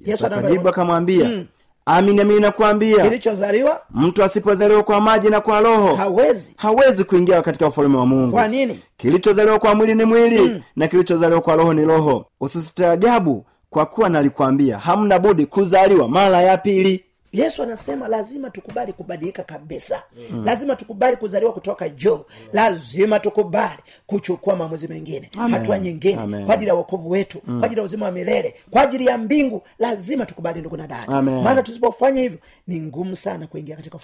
yesu 0.00 0.26
akajibu 0.26 0.68
akamwambia 0.68 1.28
mm. 1.28 1.46
amini 1.86 2.20
amini 2.20 2.40
nakuambia 2.40 3.04
kilichozaliwa 3.04 3.80
mtu 3.90 4.24
asipozaliwa 4.24 4.82
kwa 4.82 5.00
maji 5.00 5.28
na 5.28 5.40
kwa 5.40 5.60
roho 5.60 5.94
hawezi 5.94 6.54
hawezi 6.56 7.04
kuingia 7.04 7.42
katika 7.42 7.66
ufalume 7.66 7.96
wa 7.96 8.06
mungu 8.06 8.32
kwa 8.32 8.48
nini 8.48 8.80
kilichozaliwa 8.96 9.58
kwa 9.58 9.74
mwili 9.74 9.94
ni 9.94 10.04
mwili 10.04 10.38
mm. 10.40 10.62
na 10.76 10.88
kilichozaliwa 10.88 11.40
kwa 11.40 11.56
roho 11.56 11.74
ni 11.74 11.84
roho 11.84 12.26
usistaajabu 12.40 13.46
kwa 13.70 13.86
kuwa 13.86 14.08
nalikwambia 14.08 14.78
hamna 14.78 15.18
budi 15.18 15.46
kuzaliwa 15.46 16.08
mara 16.08 16.42
ya 16.42 16.56
pili 16.58 17.04
yesu 17.32 17.62
anasema 17.62 18.08
lazima 18.08 18.50
tukubali 18.50 18.92
kubadilika 18.92 19.42
kabisa. 19.42 20.02
Mm. 20.30 20.44
lazima 20.44 20.76
tukubali 20.76 21.16
kuzaliwa 21.16 21.52
kutoka 21.52 21.88
juu. 21.88 22.14
Mm. 22.16 22.24
lazima 22.52 23.20
tukubali 23.20 23.78
kuchukua 24.06 24.56
maamuzi 24.56 24.88
mengine. 24.88 25.30
Hatua 25.50 25.78
nyingine. 25.78 26.20
Amen. 26.22 26.44
kwa 26.46 26.54
ajili 26.54 26.68
ya 26.68 26.74
wokovu 26.74 27.10
wetu. 27.10 27.40
Mm. 27.46 27.58
kwa 27.58 27.66
ajili 27.66 27.78
ya 27.80 27.84
uzima 27.84 28.06
wa 28.06 28.12
milele. 28.12 28.54
Kwa 28.70 28.82
ajili 28.82 29.06
ya 29.06 29.18
mbingu. 29.18 29.62
Lazima 29.78 30.26
tukubali 30.26 30.60
ndugu 30.60 30.76
na 30.76 30.86
dada. 30.86 31.22
Maana 31.22 31.62
tusipofanya 31.62 32.20
hivyo 32.22 32.38
ni 32.66 32.80
ngumu 32.80 33.16
sana 33.16 33.46
kuingia 33.46 33.76
katika 33.76 33.98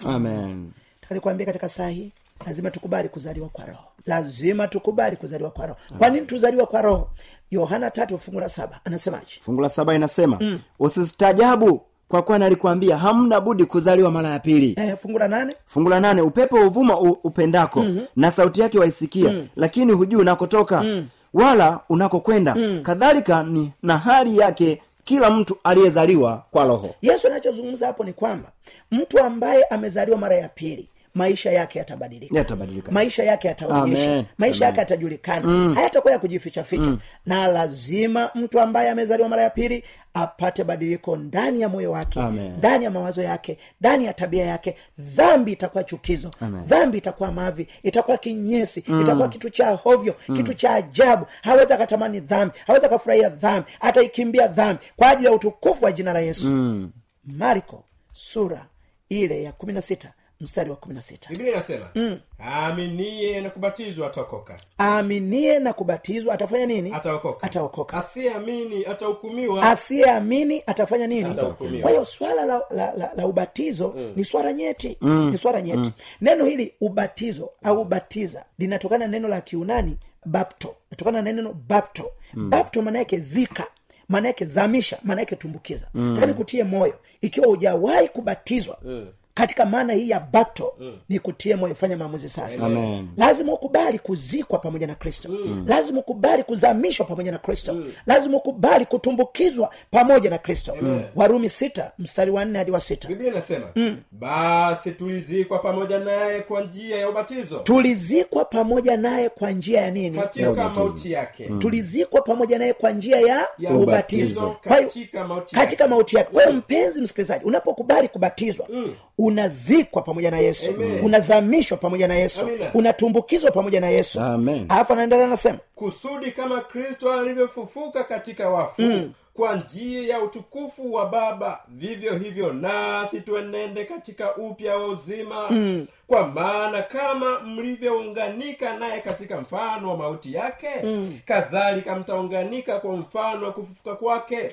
takanikwambia 1.01 1.47
katika 1.47 1.69
saa 1.69 1.89
hii 1.89 2.13
lazima 2.47 2.71
tukubali 2.71 3.09
kuzaliwa 3.09 3.49
kwa 3.49 3.67
roho. 3.67 3.85
Lazima 4.07 4.69
tukubali 4.69 5.17
kuzaliwa 5.17 5.51
kwa 5.51 5.67
roho. 5.67 5.79
Kwa 5.99 6.09
nini 6.11 6.27
tuzaliwa 6.27 6.67
kwa 6.67 6.83
roho? 6.83 7.11
Yohana 7.51 7.91
tatu 7.91 8.19
fungu 8.19 8.41
la 8.41 8.49
saba. 8.49 8.81
Anasemaje? 8.85 9.41
Fungu 9.43 9.61
la 9.61 9.69
saba 9.69 9.95
inasema 9.95 10.39
mm. 10.41 10.61
usistaajabu 10.79 11.83
kwa 12.09 12.23
kuwa 12.23 12.39
nalikwambia 12.39 12.97
hamna 12.97 13.41
budi 13.41 13.65
kuzaliwa 13.65 14.11
mara 14.11 14.29
ya 14.29 14.39
pili 14.39 14.75
eh, 14.79 14.97
fungu 14.97 15.19
la 15.19 15.29
nane 15.29 15.55
fungu 15.67 15.91
la 15.91 16.01
nane 16.01 16.23
upepo 16.23 16.59
huvuma 16.65 17.01
upendako 17.01 17.83
mm-hmm. 17.83 18.07
na 18.17 18.31
sauti 18.31 18.61
yake 18.61 18.79
waisikia 18.79 19.31
mm. 19.33 19.49
lakini 19.57 19.93
hujui 19.93 20.21
unakotoka 20.21 20.83
mm. 20.83 21.07
wala 21.35 21.81
unakokwenda 21.89 22.55
mm. 22.55 22.81
kadhalika 22.83 23.43
ni 23.43 23.73
na 23.83 23.99
hali 23.99 24.39
yake 24.39 24.83
kila 25.05 25.31
mtu 25.31 25.57
aliyezaliwa 25.65 26.43
kwa 26.51 26.65
roho 26.65 26.95
yesu 27.03 27.27
anachozungumza 27.27 27.87
hapo 27.87 28.05
ni 28.05 28.13
kwamba 28.13 28.49
mtu 28.91 29.21
ambaye 29.21 29.65
amezaliwa 29.65 30.19
mara 30.19 30.37
ya 30.37 30.49
pili 30.49 30.89
maisha 31.15 31.53
yake 31.53 31.79
yatabadilika 31.79 32.39
Yatabadilika. 32.39 32.93
maisha 32.93 33.23
yake 33.25 33.49
yataonyesha 33.49 34.11
Amen. 34.13 34.25
maisha 34.39 34.65
yake 34.65 34.79
yatajulikana 34.79 35.47
mm. 35.49 35.75
hayatakuwa 35.75 36.13
ya 36.13 36.19
kujifichaficha 36.19 36.83
mm. 36.83 36.99
na 37.27 37.47
lazima 37.47 38.31
mtu 38.35 38.61
ambaye 38.61 38.91
amezaliwa 38.91 39.29
mara 39.29 39.43
ya 39.43 39.51
pili 39.51 39.85
apate 40.15 40.65
badiliko 40.65 41.17
ndani 41.17 41.61
ya 41.61 41.69
moyo 41.69 41.91
wake 41.93 42.21
ndani 42.59 42.85
ya 42.85 42.91
mawazo 42.91 43.23
yake 43.23 43.59
ndani 43.81 44.05
ya 44.05 44.13
tabia 44.13 44.45
yake 44.45 44.77
dhambi 44.99 45.53
itakuwa 45.53 45.85
chukizo 45.85 46.31
Amen. 46.41 46.63
dhambi 46.63 46.99
itakuwa 46.99 47.33
mavi 47.33 47.67
itakuwa 47.83 48.17
kinyesi 48.17 48.85
mm. 48.89 49.03
itakuwa 49.03 49.29
kitu 49.29 49.51
cha 49.51 49.71
hovyo 49.71 50.15
mm. 50.29 50.37
kitu 50.37 50.55
cha 50.55 50.75
ajabu 50.75 51.27
hawezi 51.43 51.73
akatamani 51.73 52.21
dhambi 52.21 52.55
hawezi 52.67 52.87
akafurahia 52.87 53.29
dhambi 53.29 53.67
ataikimbia 53.81 54.47
dhambi 54.47 54.83
kwa 54.97 55.11
ajili 55.11 55.27
ya 55.27 55.33
utukufu 55.33 55.85
wa 55.85 55.93
jina 55.93 56.13
la 56.13 56.21
yesu 56.21 56.51
mm. 56.51 56.91
marko 57.25 57.85
sura 58.13 58.67
ile 59.09 59.43
ya 59.43 59.53
kumi 59.53 59.73
na 59.73 59.81
sita 59.81 60.13
mstari 60.41 60.71
wa 60.71 60.77
kumi 60.77 60.95
na 60.95 61.03
sita. 61.03 61.29
Biblia 61.31 61.53
inasema 61.53 61.87
mm. 61.95 62.19
aaminie 62.41 63.41
na 63.41 63.51
kubatizwa 63.51 64.07
ataokoka. 64.07 64.57
Aaminie 64.81 65.59
na 65.59 65.73
kubatizwa 65.73 66.35
atafanya 66.35 66.67
nini? 66.67 66.93
Ataokoka. 66.95 67.47
Ataokoka. 67.47 67.97
Asiyeamini 68.05 68.87
atahukumiwa. 68.87 69.63
Asiyeamini 69.71 70.63
atafanya 70.67 71.07
nini? 71.07 71.35
Kwa 71.81 71.91
hiyo 71.91 72.05
swala 72.05 72.45
la, 72.45 72.63
la, 72.71 72.95
la, 72.95 73.11
la 73.17 73.27
ubatizo 73.27 73.95
mm. 73.97 74.13
ni 74.17 74.25
swala 74.25 74.53
nyeti. 74.53 74.97
Mm. 75.01 75.31
ni 75.31 75.39
swala 75.39 75.63
nyeti. 75.63 75.79
Mm. 75.79 75.93
neno 76.21 76.45
hili 76.45 76.75
ubatizo 76.81 77.51
au 77.63 77.81
ubatiza 77.81 78.45
linatokana 78.59 79.05
na 79.07 79.11
neno 79.13 79.29
la 79.29 79.41
kiunani 79.41 79.97
bapto. 80.27 80.75
Natokana 80.91 81.23
na 81.23 81.33
neno 81.33 81.53
bapto. 81.69 82.11
Mm. 82.35 82.51
bapto 82.51 82.83
maana 82.83 82.99
yake 82.99 83.19
zika 83.19 83.67
maana 84.09 84.29
yake 84.29 84.45
zamisha 84.45 84.99
maana 85.03 85.21
yake 85.21 85.37
tumbukiza. 85.37 85.87
Mm. 85.95 86.15
taka 86.15 86.27
nikutie 86.27 86.65
moyo. 86.65 86.95
Ikiwa 87.21 87.47
hujawahi 87.47 88.09
kubatizwa 88.09 88.79
mm 88.85 89.07
katika 89.35 89.67
maana 89.67 89.93
hii 89.93 90.11
ya 90.11 90.21
bapto 90.21 90.75
mm. 90.81 90.99
ni 91.09 91.19
kutie 91.19 91.57
moyo 91.57 91.75
fanya 91.75 91.97
maamuzi 91.97 92.29
sasa 92.29 92.67
Amen. 92.67 93.09
lazima 93.17 93.53
ukubali 93.53 93.99
kuzikwa 93.99 94.59
pamoja 94.59 94.87
na 94.87 94.95
kristo 94.95 95.29
mm. 95.29 95.65
lazima 95.69 96.01
ukubali 96.01 96.43
kuzamishwa 96.43 97.07
pamoja 97.07 97.33
na 97.33 97.39
kristo 97.39 97.75
mm. 97.75 97.93
lazima 98.07 98.37
ukubali 98.37 98.85
kutumbukizwa 98.87 99.71
pamoja 99.91 100.31
na 100.31 100.39
kristo 100.39 100.77
mm. 100.83 101.03
warumi 101.17 101.49
sita 101.49 101.91
mstari 101.99 102.31
wa 102.31 102.45
nne 102.45 102.59
hadi 102.59 102.71
wa 102.71 102.81
sita 102.81 103.09
biblia 103.09 103.31
inasema 103.33 103.67
mm. 103.77 103.97
basi 104.13 104.91
tulizikwa 104.91 105.59
pamoja 105.59 105.99
naye 105.99 106.41
kwa 106.41 106.61
njia 106.65 106.97
ya 106.99 107.09
ubatizo 107.09 107.59
tulizikwa 107.59 108.45
pamoja 108.45 108.97
naye 108.97 109.29
kwa 109.29 109.51
njia 109.51 109.81
ya 109.81 109.91
nini 109.91 110.19
katika 110.19 110.53
mauti 110.69 111.13
yake 111.13 111.51
tulizikwa 111.59 112.21
pamoja 112.23 112.59
naye 112.59 112.73
kwa 112.73 112.91
njia 112.91 113.21
ya, 113.21 113.47
Ya 113.59 113.71
ubatizo 113.71 113.83
ubatizo 113.83 114.57
katika 114.65 115.25
mauti 115.25 115.55
katika 115.55 115.85
yake. 115.85 115.91
mauti 115.95 116.17
yake 116.17 116.31
kwa 116.33 116.43
hiyo 116.43 116.55
mpenzi 116.57 117.01
msikilizaji 117.01 117.45
unapokubali 117.45 118.09
kubatizwa 118.09 118.67
mm. 118.73 118.95
Unazikwa 119.27 120.03
pamoja 120.03 120.31
na 120.31 120.39
yesu 120.39 120.71
Amen. 120.71 121.05
unazamishwa 121.05 121.79
pamoja 121.79 122.09
na 122.09 122.15
yesu 122.15 122.45
Amina. 122.45 122.71
unatumbukizwa 122.75 123.51
pamoja 123.51 123.81
na 123.81 123.89
yesu 123.89 124.21
alafu 124.69 124.93
anaendelea 124.93 125.25
anasema 125.27 125.59
kusudi 125.75 126.31
kama 126.33 126.61
kristo 126.61 127.13
alivyofufuka 127.13 128.05
katika 128.05 128.49
wafu 128.51 128.83
mm. 128.83 129.13
kwa 129.35 129.57
njia 129.57 130.09
ya 130.15 130.21
utukufu 130.21 130.93
wa 130.95 131.09
baba 131.09 131.61
vivyo 131.69 132.19
hivyo 132.19 132.53
nasi 132.53 133.21
tuenende 133.21 133.85
katika 133.85 134.37
upya 134.37 134.77
wa 134.77 134.87
uzima 134.89 135.51
mm. 135.51 135.87
kwa 136.07 136.27
maana 136.29 136.83
kama 136.83 137.41
mlivyounganika 137.41 138.77
naye 138.79 139.01
katika 139.01 139.41
mfano 139.41 139.91
wa 139.91 139.97
mauti 139.97 140.35
yake 140.35 140.69
mm. 140.85 141.19
kadhalika 141.27 141.95
mtaunganika 141.95 142.81
kwa 142.81 142.97
mfano 142.97 143.47
wa 143.47 143.53
kufufuka 143.53 143.95
kwake 143.95 144.49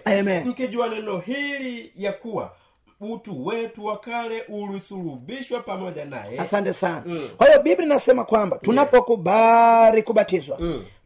mkijua 0.45 0.89
neno 0.89 1.17
hili 1.19 1.91
ya 1.97 2.13
kuwa 2.13 2.51
utu 3.01 3.45
wetu 3.45 3.85
wa 3.85 3.97
kale 3.99 4.41
ulisulubishwa 4.49 5.59
pamoja 5.59 6.05
naye. 6.05 6.39
Asante 6.39 6.73
sana. 6.73 7.03
Kwa 7.37 7.47
hiyo 7.47 7.61
biblia 7.63 7.85
inasema 7.85 8.23
kwamba 8.23 8.57
tunapokubali 8.57 10.03
kubatizwa 10.03 10.59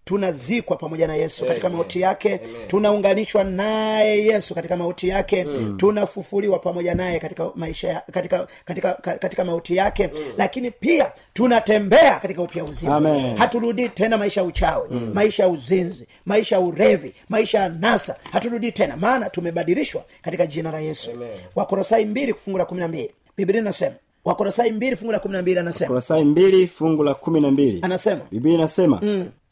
tunazikwa 0.06 0.78
pamoja 0.78 1.08
na 1.08 1.15
yesu 1.15 1.46
katika 1.46 1.70
mauti 1.70 2.02
yake 2.02 2.39
tunaunganishwa 2.68 3.44
naye 3.44 4.26
yesu 4.26 4.56
katika 4.56 4.78
mauti 4.78 5.08
yake 5.08 5.46
tunafufuliwa 5.78 6.60
pamoja 6.60 6.96
naye 6.96 7.20
katika 7.20 7.50
maisha 7.56 7.88
ya, 7.89 8.02
katika, 8.12 8.48
katika, 8.65 8.94
ka- 8.94 9.18
katika 9.18 9.46
mauti 9.46 9.76
yake. 9.76 10.10
Lakini 10.38 10.72
pia 10.72 11.12
tunatembea 11.34 12.20
katika 12.20 12.41
upya 12.41 12.63
uzima. 12.63 12.96
Haturudii 13.38 13.89
tena 13.89 14.18
maisha 14.18 14.41
ya 14.41 14.48
uchawi 14.48 14.89
maisha 15.13 15.44
ya 15.44 15.50
uzinzi 15.50 16.08
maisha 16.26 16.56
ya 16.56 16.62
urevi 16.62 17.13
maisha 17.30 17.60
ya 17.60 17.70
nasa 17.70 18.15
haturudii 18.32 18.72
tena 18.72 18.98
maana 18.98 19.30
tumebadilishwa 19.30 20.04
katika 20.22 20.46
jina 20.48 20.72
la 20.72 20.80
yesu. 20.80 21.12
Wakorosai 21.56 22.06
mbili 22.06 22.34
kufungu 22.34 22.58
la 22.58 22.65
kumi 22.65 22.80
na 22.80 22.88
mbili. 22.88 23.12
Biblia 23.38 23.62
inasema 23.62 23.96
wakorosai 24.26 24.72
mbili 24.72 24.96
fungu 24.96 25.12
la 25.12 25.20
kumi 25.20 25.34
na 25.34 25.41
mbili 25.41 25.60
anasema. 25.60 25.88
Kolosai 25.88 26.24
mbili 26.24 26.68
fungu 26.68 27.04
la 27.04 27.13
kumi 27.13 27.41
na 27.41 27.52
mbili. 27.52 27.80
Anasema. 27.82 28.22
Biblia 28.32 28.56
inasema 28.56 29.02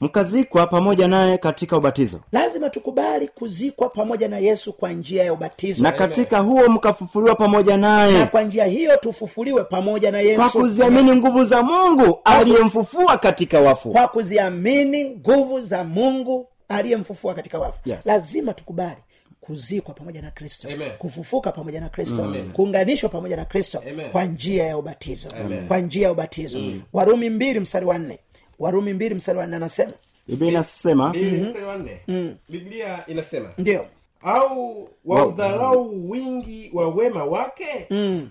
mkazikwa 0.04 0.68
pamoja 0.68 1.08
naye 1.08 1.38
katika 1.38 1.78
ubatizo. 1.78 2.20
Lazima 2.32 2.70
tukubali 2.70 3.28
kuzikwa 3.28 3.89
pamoja 3.89 4.28
na 4.28 4.38
yesu 4.38 4.74
kwa 4.74 4.92
njia 4.92 5.24
ya 5.24 5.34
ubatizo. 5.34 5.84
Na 5.84 5.92
katika 5.92 6.39
huo 6.39 6.68
mkafufuliwa 6.70 7.36
pamoja 7.36 7.78
na 7.78 7.88
naye 8.08 8.26
kwa 8.26 8.44
njia 8.44 8.66
hiyo 8.66 8.98
tufufuliwe 8.98 9.63
pamoja 9.63 10.12
na 10.12 10.36
kwa 10.36 10.50
kuziamini 10.50 11.16
nguvu 11.16 11.44
za 11.46 11.63
mungu 11.63 12.20
aliyemfufua 12.24 13.18
katika 13.18 13.60
wafu. 13.60 13.92
Kwa 13.92 14.08
kuziamini 14.08 15.06
nguvu 15.10 15.62
za 15.62 15.84
mungu 15.84 16.48
aliyemfufua 16.70 17.34
katika 17.34 17.60
wafu. 17.60 17.89
Yes. 17.89 18.06
lazima 18.06 18.54
tukubali 18.54 18.98
kuzikwa 19.42 19.94
pamoja 19.94 20.22
na 20.22 20.32
kristo. 20.32 20.68
Amen. 20.74 20.92
kufufuka 20.98 21.52
pamoja 21.52 21.82
na 21.82 21.89
kristo. 21.89 22.36
Kuunganishwa 22.54 23.10
pamoja 23.10 23.36
na 23.36 23.46
kristo. 23.46 23.84
Amen. 23.92 24.10
kwa 24.12 24.26
njia 24.26 24.63
ya 24.63 24.78
ubatizo. 24.78 25.30
Kwa 25.68 25.80
njia 25.80 26.04
ya 26.08 26.12
ubatizo. 26.12 26.60
Warumi 26.94 27.30
mbili 27.30 27.60
mstari 27.60 27.86
wa 27.86 27.98
nne 27.98 28.20
warumi 28.60 28.94
mbili 28.94 29.16
mstari 29.16 29.39
wa 29.39 29.48
nne 29.48 29.56
anasema. 29.56 29.92
Biblia 30.28 30.50
inasema 30.52 31.10
mbili 31.10 31.42
mstari 31.42 31.66
wa 31.66 31.78
nne. 31.78 32.36
Biblia 32.50 33.04
inasema 33.08 33.50
ndio. 33.58 33.86
Au 34.26 34.89
waudharau 35.06 36.10
wingi 36.12 36.72
wa 36.74 36.89
wema 36.89 37.24
wake 37.26 37.88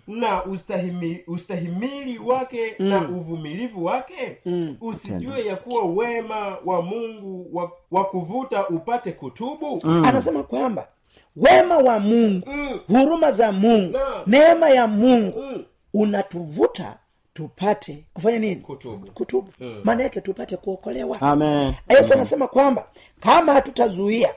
na 0.07 0.45
ustahimili, 0.45 1.25
ustahimili 1.27 2.19
wake 2.19 2.75
na 2.79 3.09
uvumilivu 3.09 3.85
wake? 3.85 4.39
Usijue 4.81 5.47
ya 5.47 5.57
kuwa 5.57 5.85
wema 5.85 6.57
wa 6.65 6.83
mungu 6.83 7.49
wa, 7.53 7.73
wa 7.91 8.05
kuvuta 8.05 8.69
upate 8.69 9.13
kutubu? 9.13 9.83
Anasema 10.05 10.43
kwamba 10.43 10.89
wema 11.37 11.79
wa 11.79 12.01
mungu 12.01 12.49
Mm. 12.53 12.79
huruma 12.87 13.33
za 13.33 13.53
mungu 13.53 13.93
na. 13.93 14.23
neema 14.27 14.71
ya 14.71 14.87
mungu 14.87 15.41
Mm. 15.43 15.65
unatuvuta 15.95 16.99
tupate. 17.35 18.05
Kufanya 18.14 18.38
nini? 18.38 18.57
Kutubu. 18.57 19.07
kutubu. 19.11 19.49
Maana 19.85 20.03
yake 20.03 20.21
tupate 20.21 20.57
kuokolewa. 20.57 21.21
Amen. 21.21 21.75
Yesu 21.88 22.12
anasema 22.12 22.47
kwamba 22.49 22.87
kama 23.21 23.53
hatutazuia 23.53 24.35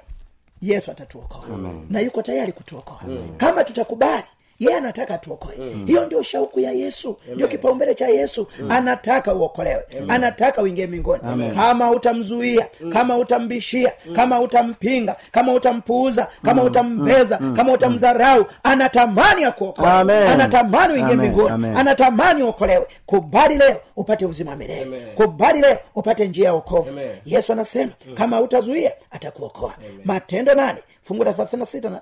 yesu 0.62 0.92
atatuokoa. 0.92 1.46
Na 1.90 2.00
yuko 2.00 2.22
tayari 2.22 2.52
kutuokoa. 2.52 3.00
Kama 3.38 3.64
tutakubali 3.64 4.24
yeye 4.60 4.78
anataka 4.78 5.18
tuokoe. 5.18 5.56
Hiyo 5.86 6.06
ndio 6.06 6.22
shauku 6.22 6.60
ya 6.60 6.72
yesu. 6.72 7.18
Ndio 7.34 7.48
kipaumbele 7.48 7.94
cha 7.94 8.08
yesu. 8.08 8.48
Anataka 8.70 9.34
uokolewe. 9.34 9.84
Anataka 10.08 10.62
uingie 10.62 10.88
mbinguni. 10.88 11.22
Kama 11.56 11.92
utamzuia 11.92 12.68
kama 12.94 13.18
utambishia 13.18 13.92
kama 14.16 14.40
utampinga 14.40 15.16
kama 15.32 15.54
utampuuza 15.54 16.28
kama 16.44 16.64
utambeza 16.64 17.38
kama 17.38 17.72
utamdharau 17.74 18.46
anatamani 18.64 19.44
akuokoe. 19.44 19.86
Anatamani 20.28 20.94
uingie 20.94 21.16
mingoni 21.16 21.52
mbinguni. 21.58 21.78
Anatamani 21.80 22.44
uokolewe. 22.44 22.88
Kubali 23.06 23.58
leo 23.58 23.80
upate 23.96 24.26
uzima 24.26 24.56
milele. 24.56 24.86
Kubali 25.16 25.62
leo 25.62 25.78
upate 25.96 26.28
njia 26.28 26.46
ya 26.46 26.54
wokovu. 26.54 27.00
Yesu 27.26 27.54
anasema 27.54 27.92
kama 28.16 28.42
utazuia 28.42 28.92
atakuokoa. 29.12 29.74
Matendo 30.06 30.54
nane 30.54 30.80
fungu 31.08 31.24
la 31.24 31.34
thelathina 31.34 31.66
sita 31.66 32.02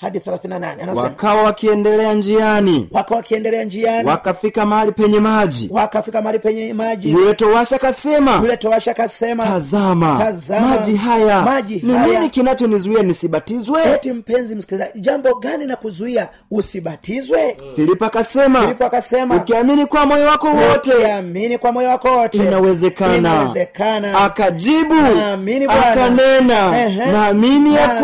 hadi- 0.00 0.20
thelathina 0.20 0.58
38 0.58 0.82
anasema 0.82 1.02
wakawa 1.02 1.42
wakiendelea 1.42 2.12
njiani. 2.14 2.88
wakawa 2.92 3.16
wakiendelea 3.16 3.64
njiani. 3.64 4.08
Wakafika 4.08 4.66
mahali 4.66 4.92
penye 4.92 5.20
maji. 5.20 5.68
Wakafika 5.72 6.22
mahali 6.22 6.38
penye 6.38 6.74
maji. 6.74 7.10
Yule 7.12 7.34
towasha 7.34 7.78
kasema 7.78 8.36
yule 8.42 8.56
toasha 8.56 8.94
kasema 8.94 9.44
tazama, 9.44 10.18
Tazama, 10.18 10.68
maji 10.68 10.96
haya. 10.96 11.42
maji 11.42 11.80
ni 11.82 11.92
nini 11.92 12.30
kinachonizuia 12.30 13.02
nisibatizwe? 13.02 13.82
Eti 13.94 14.12
mpenzi 14.12 14.54
msikilizaji 14.54 15.00
jambo 15.00 15.34
gani 15.34 15.66
na 15.66 15.76
kuzuia 15.76 16.28
usibatizwe? 16.50 17.56
Filipo 17.76 18.04
akasema 18.04 18.60
filipo 18.62 18.84
akasema 18.86 19.36
ukiamini 19.36 19.86
kwa 19.86 20.06
moyo 20.06 20.26
wako 20.26 20.46
wote. 20.46 20.94
Ukiamini 20.94 21.58
kwa 21.58 21.72
moyo 21.72 21.88
wako 21.88 22.08
wote. 22.08 22.38
Inawezekana. 22.38 23.16
Inawezekana. 23.16 24.18
Akajibu 24.24 24.94
Naamini 24.94 25.66
Bwana. 25.66 25.86
akanena 25.92 26.88
naamini 27.12 27.74
ya 27.74 27.86
Na- 27.86 27.94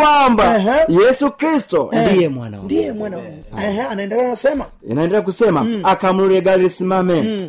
kwamba 0.43 0.85
Ehe. 0.89 1.05
yesu 1.07 1.31
kristo 1.31 1.91
ndiye 1.93 2.29
mwana 2.29 2.57
ndiye 2.59 2.93
mwana 2.93 3.19
anaendelea 3.91 4.25
anasema. 4.27 4.67
Inaendelea 4.89 5.23
kusema 5.23 5.65
mm. 5.65 5.81
akamrulia 5.85 6.41
gari 6.41 6.63
lisimame 6.63 7.23
mm. 7.23 7.49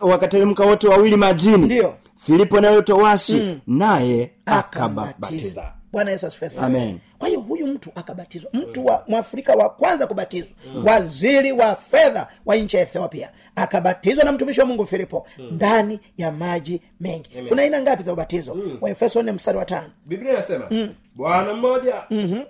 wakateremka 0.00 0.64
wote 0.64 0.88
wawili 0.88 1.16
majini. 1.16 1.56
Ndiyo. 1.64 1.94
filipo 2.26 2.60
nayo 2.60 2.82
towashi 2.82 3.60
naye 3.66 4.30
akababatiza 4.46 5.72
bwana 5.92 6.10
yesu 6.10 6.26
asifiwe 6.26 6.50
Amen. 6.66 6.98
kwa 7.18 7.28
hiyo 7.28 7.40
huyu 7.40 7.66
mtu 7.66 7.90
akabatizwa. 7.94 8.50
Mtu 8.52 8.86
wa 8.86 9.04
mwafrika 9.08 9.54
wa 9.54 9.68
kwanza 9.70 10.06
kubatizwa. 10.06 10.56
Waziri 10.84 11.52
wa 11.52 11.76
fedha 11.76 12.28
wa 12.46 12.56
nchi 12.56 12.76
ya 12.76 12.82
ethiopia. 12.82 13.30
Akabatizwa 13.56 14.24
na 14.24 14.32
mtumishi 14.32 14.60
wa 14.60 14.66
mungu 14.66 14.86
filipo 14.86 15.26
ndani 15.50 16.00
ya 16.16 16.32
maji 16.32 16.80
mengi. 17.00 17.30
Kuna 17.48 17.62
aina 17.62 17.80
ngapi 17.80 18.02
za 18.02 18.12
ubatizo? 18.12 18.56
Waefeso 18.80 19.22
nne 19.22 19.32
mstari 19.32 19.58
wa 19.58 19.64
tano. 19.64 19.88
Biblia 20.06 20.32
inasema 20.32 20.68
bwana 21.14 21.54
mmoja 21.54 21.94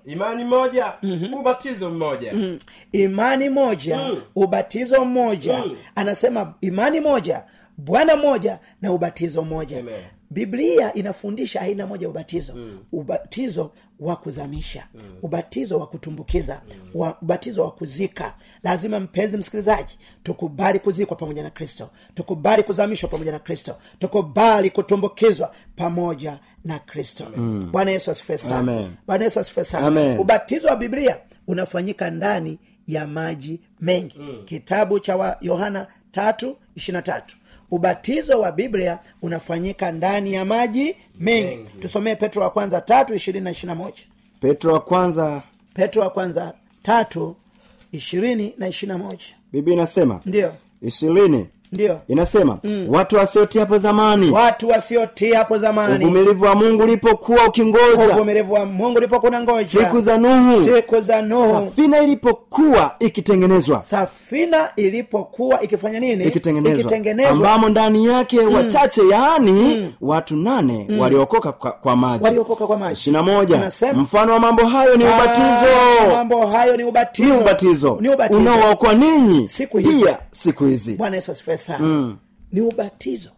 imani 0.05 0.45
moja 0.45 0.93
ubatizo 1.41 1.91
mmoja. 1.91 2.35
Imani 2.93 3.49
moja 3.49 4.11
ubatizo 4.37 5.05
mmoja. 5.05 5.65
Anasema 5.95 6.55
imani 6.61 7.01
moja 7.01 7.45
bwana 7.77 8.17
mmoja 8.17 8.59
na 8.83 8.93
ubatizo 8.93 9.43
mmoja 9.43 9.79
Amen. 9.81 10.03
biblia 10.31 10.95
inafundisha 10.95 11.61
aina 11.61 11.87
moja 11.87 12.03
ya 12.07 12.11
ubatizo. 12.11 12.55
Mm. 12.55 12.79
ubatizo 12.93 13.71
wa 14.01 14.17
kuzamisha. 14.17 14.87
Mm. 14.95 15.01
ubatizo 15.23 15.79
wa 15.79 15.87
kutumbukiza. 15.87 16.63
Mm. 16.69 16.91
wa, 16.95 17.17
ubatizo 17.23 17.65
wa 17.65 17.71
kuzika. 17.71 18.35
Lazima 18.63 19.01
mpenzi 19.01 19.37
msikilizaji 19.37 19.99
tukubali 20.23 20.79
kuzikwa 20.79 21.17
pamoja 21.17 21.43
na 21.43 21.51
kristo. 21.51 21.91
Tukubali 22.15 22.63
kuzamishwa 22.63 23.09
pamoja 23.09 23.33
na 23.33 23.39
kristo. 23.39 23.77
Tukubali 23.99 24.71
kutumbukizwa 24.71 25.55
pamoja 25.77 26.39
na 26.65 26.79
kristo. 26.79 27.27
Mm. 27.37 27.69
bwana 27.73 27.91
yesu 27.91 28.15
sana. 28.15 28.91
Bwana 29.07 29.25
yesu 29.25 29.41
asifiwe 29.41 29.65
sana. 29.65 30.21
Ubatizo 30.21 30.69
wa 30.69 30.77
biblia 30.77 31.17
unafanyika 31.47 32.11
ndani 32.11 32.59
ya 32.87 33.07
maji 33.07 33.61
mengi. 33.81 34.19
Mm. 34.19 34.43
kitabu 34.45 35.01
cha 35.01 35.37
yohana 35.41 35.87
tatu 36.13 36.57
ishirina 36.77 37.03
tatu. 37.03 37.37
Ubatizo 37.71 38.41
wa 38.41 38.53
biblia 38.53 38.99
unafanyika 39.23 39.93
ndani 39.93 40.33
ya 40.35 40.45
maji 40.45 40.97
mengi. 41.21 41.71
Tusomee 41.81 42.15
petro 42.15 42.43
wa 42.43 42.51
kwanza 42.51 42.81
tatu 42.81 43.15
ishirini 43.15 43.45
na 43.45 43.51
ishirina 43.51 43.75
moja. 43.75 44.03
Petro 44.41 44.73
wa 44.73 44.81
kwanza. 44.81 45.43
Petro 45.75 46.03
wa 46.03 46.11
kwanza 46.11 46.55
tatu 46.83 47.37
ishirini 47.93 48.55
na 48.59 48.69
ishirina 48.69 48.99
moja. 48.99 49.25
Biblia 49.53 49.75
inasema 49.75 50.21
ndio. 50.27 50.55
ishirini 50.83 51.47
ndiyo 51.75 52.01
inasema 52.09 52.59
mm. 52.65 52.87
watu 52.89 53.17
wasiotii 53.17 53.59
hapo 53.59 53.79
zamani. 53.79 54.31
Watu 54.31 54.69
wasiotii 54.69 55.33
hapo 55.33 55.59
zamani. 55.59 56.05
Uvumilivu 56.05 56.45
wa 56.45 56.55
mungu 56.55 56.83
ulipokuwa 56.83 57.47
ukingoja. 57.49 58.09
Uvumilivu 58.15 58.55
wa 58.55 58.67
mungu 58.67 58.99
ulipokuwa 58.99 59.41
ngoja 59.43 59.65
siku 59.65 60.01
za 60.01 60.19
nuhu. 60.19 60.63
Siku 60.63 61.01
za 61.01 61.23
nuhu. 61.23 61.51
Safina 61.53 62.01
ilipokuwa 62.01 62.95
ikitengenezwa. 62.99 63.83
Safina 63.83 64.71
ilipokuwa 64.77 65.63
ikifanya 65.63 66.01
nini? 66.01 66.25
Ikitengenezwa. 66.25 66.81
Ikitengenezwa. 66.81 67.31
Ambamo 67.33 67.69
ndani 67.69 68.07
yake 68.07 68.41
wachache 68.41 69.03
yaani 69.11 69.95
watu 70.01 70.37
nane 70.37 70.87
waliokoka 70.99 71.53
kwa, 71.53 71.73
kwa 71.73 71.97
maji. 71.97 72.25
Waliokoka 72.25 72.67
kwa 72.67 72.79
maji. 72.79 72.93
Ishirina 72.93 73.23
moja. 73.23 73.57
Anasema, 73.57 74.03
mfano 74.03 74.33
wa 74.33 74.41
mambo 74.41 74.67
hayo 74.67 74.97
ni 74.97 75.05
ubatizo. 75.05 76.15
mambo 76.15 76.47
hayo 76.47 76.77
ni 76.77 76.85
ni 76.85 76.91
ubatizo. 76.91 77.39
Ubatizo 77.41 77.99
ni 78.01 78.09
ubatizo. 78.09 78.41
Unaowaokoa 78.41 78.95
ninyi 78.95 79.49
Siku 79.49 79.79
hizi. 79.79 80.03
pia 80.05 80.19
siku 80.31 80.65
hizi. 80.65 80.95
Bwana 80.97 81.17
yesu 81.17 81.33
asifiwe 81.33 81.59
sana. 81.65 82.17
Ni 82.53 82.61
ubatizo. 82.61 83.31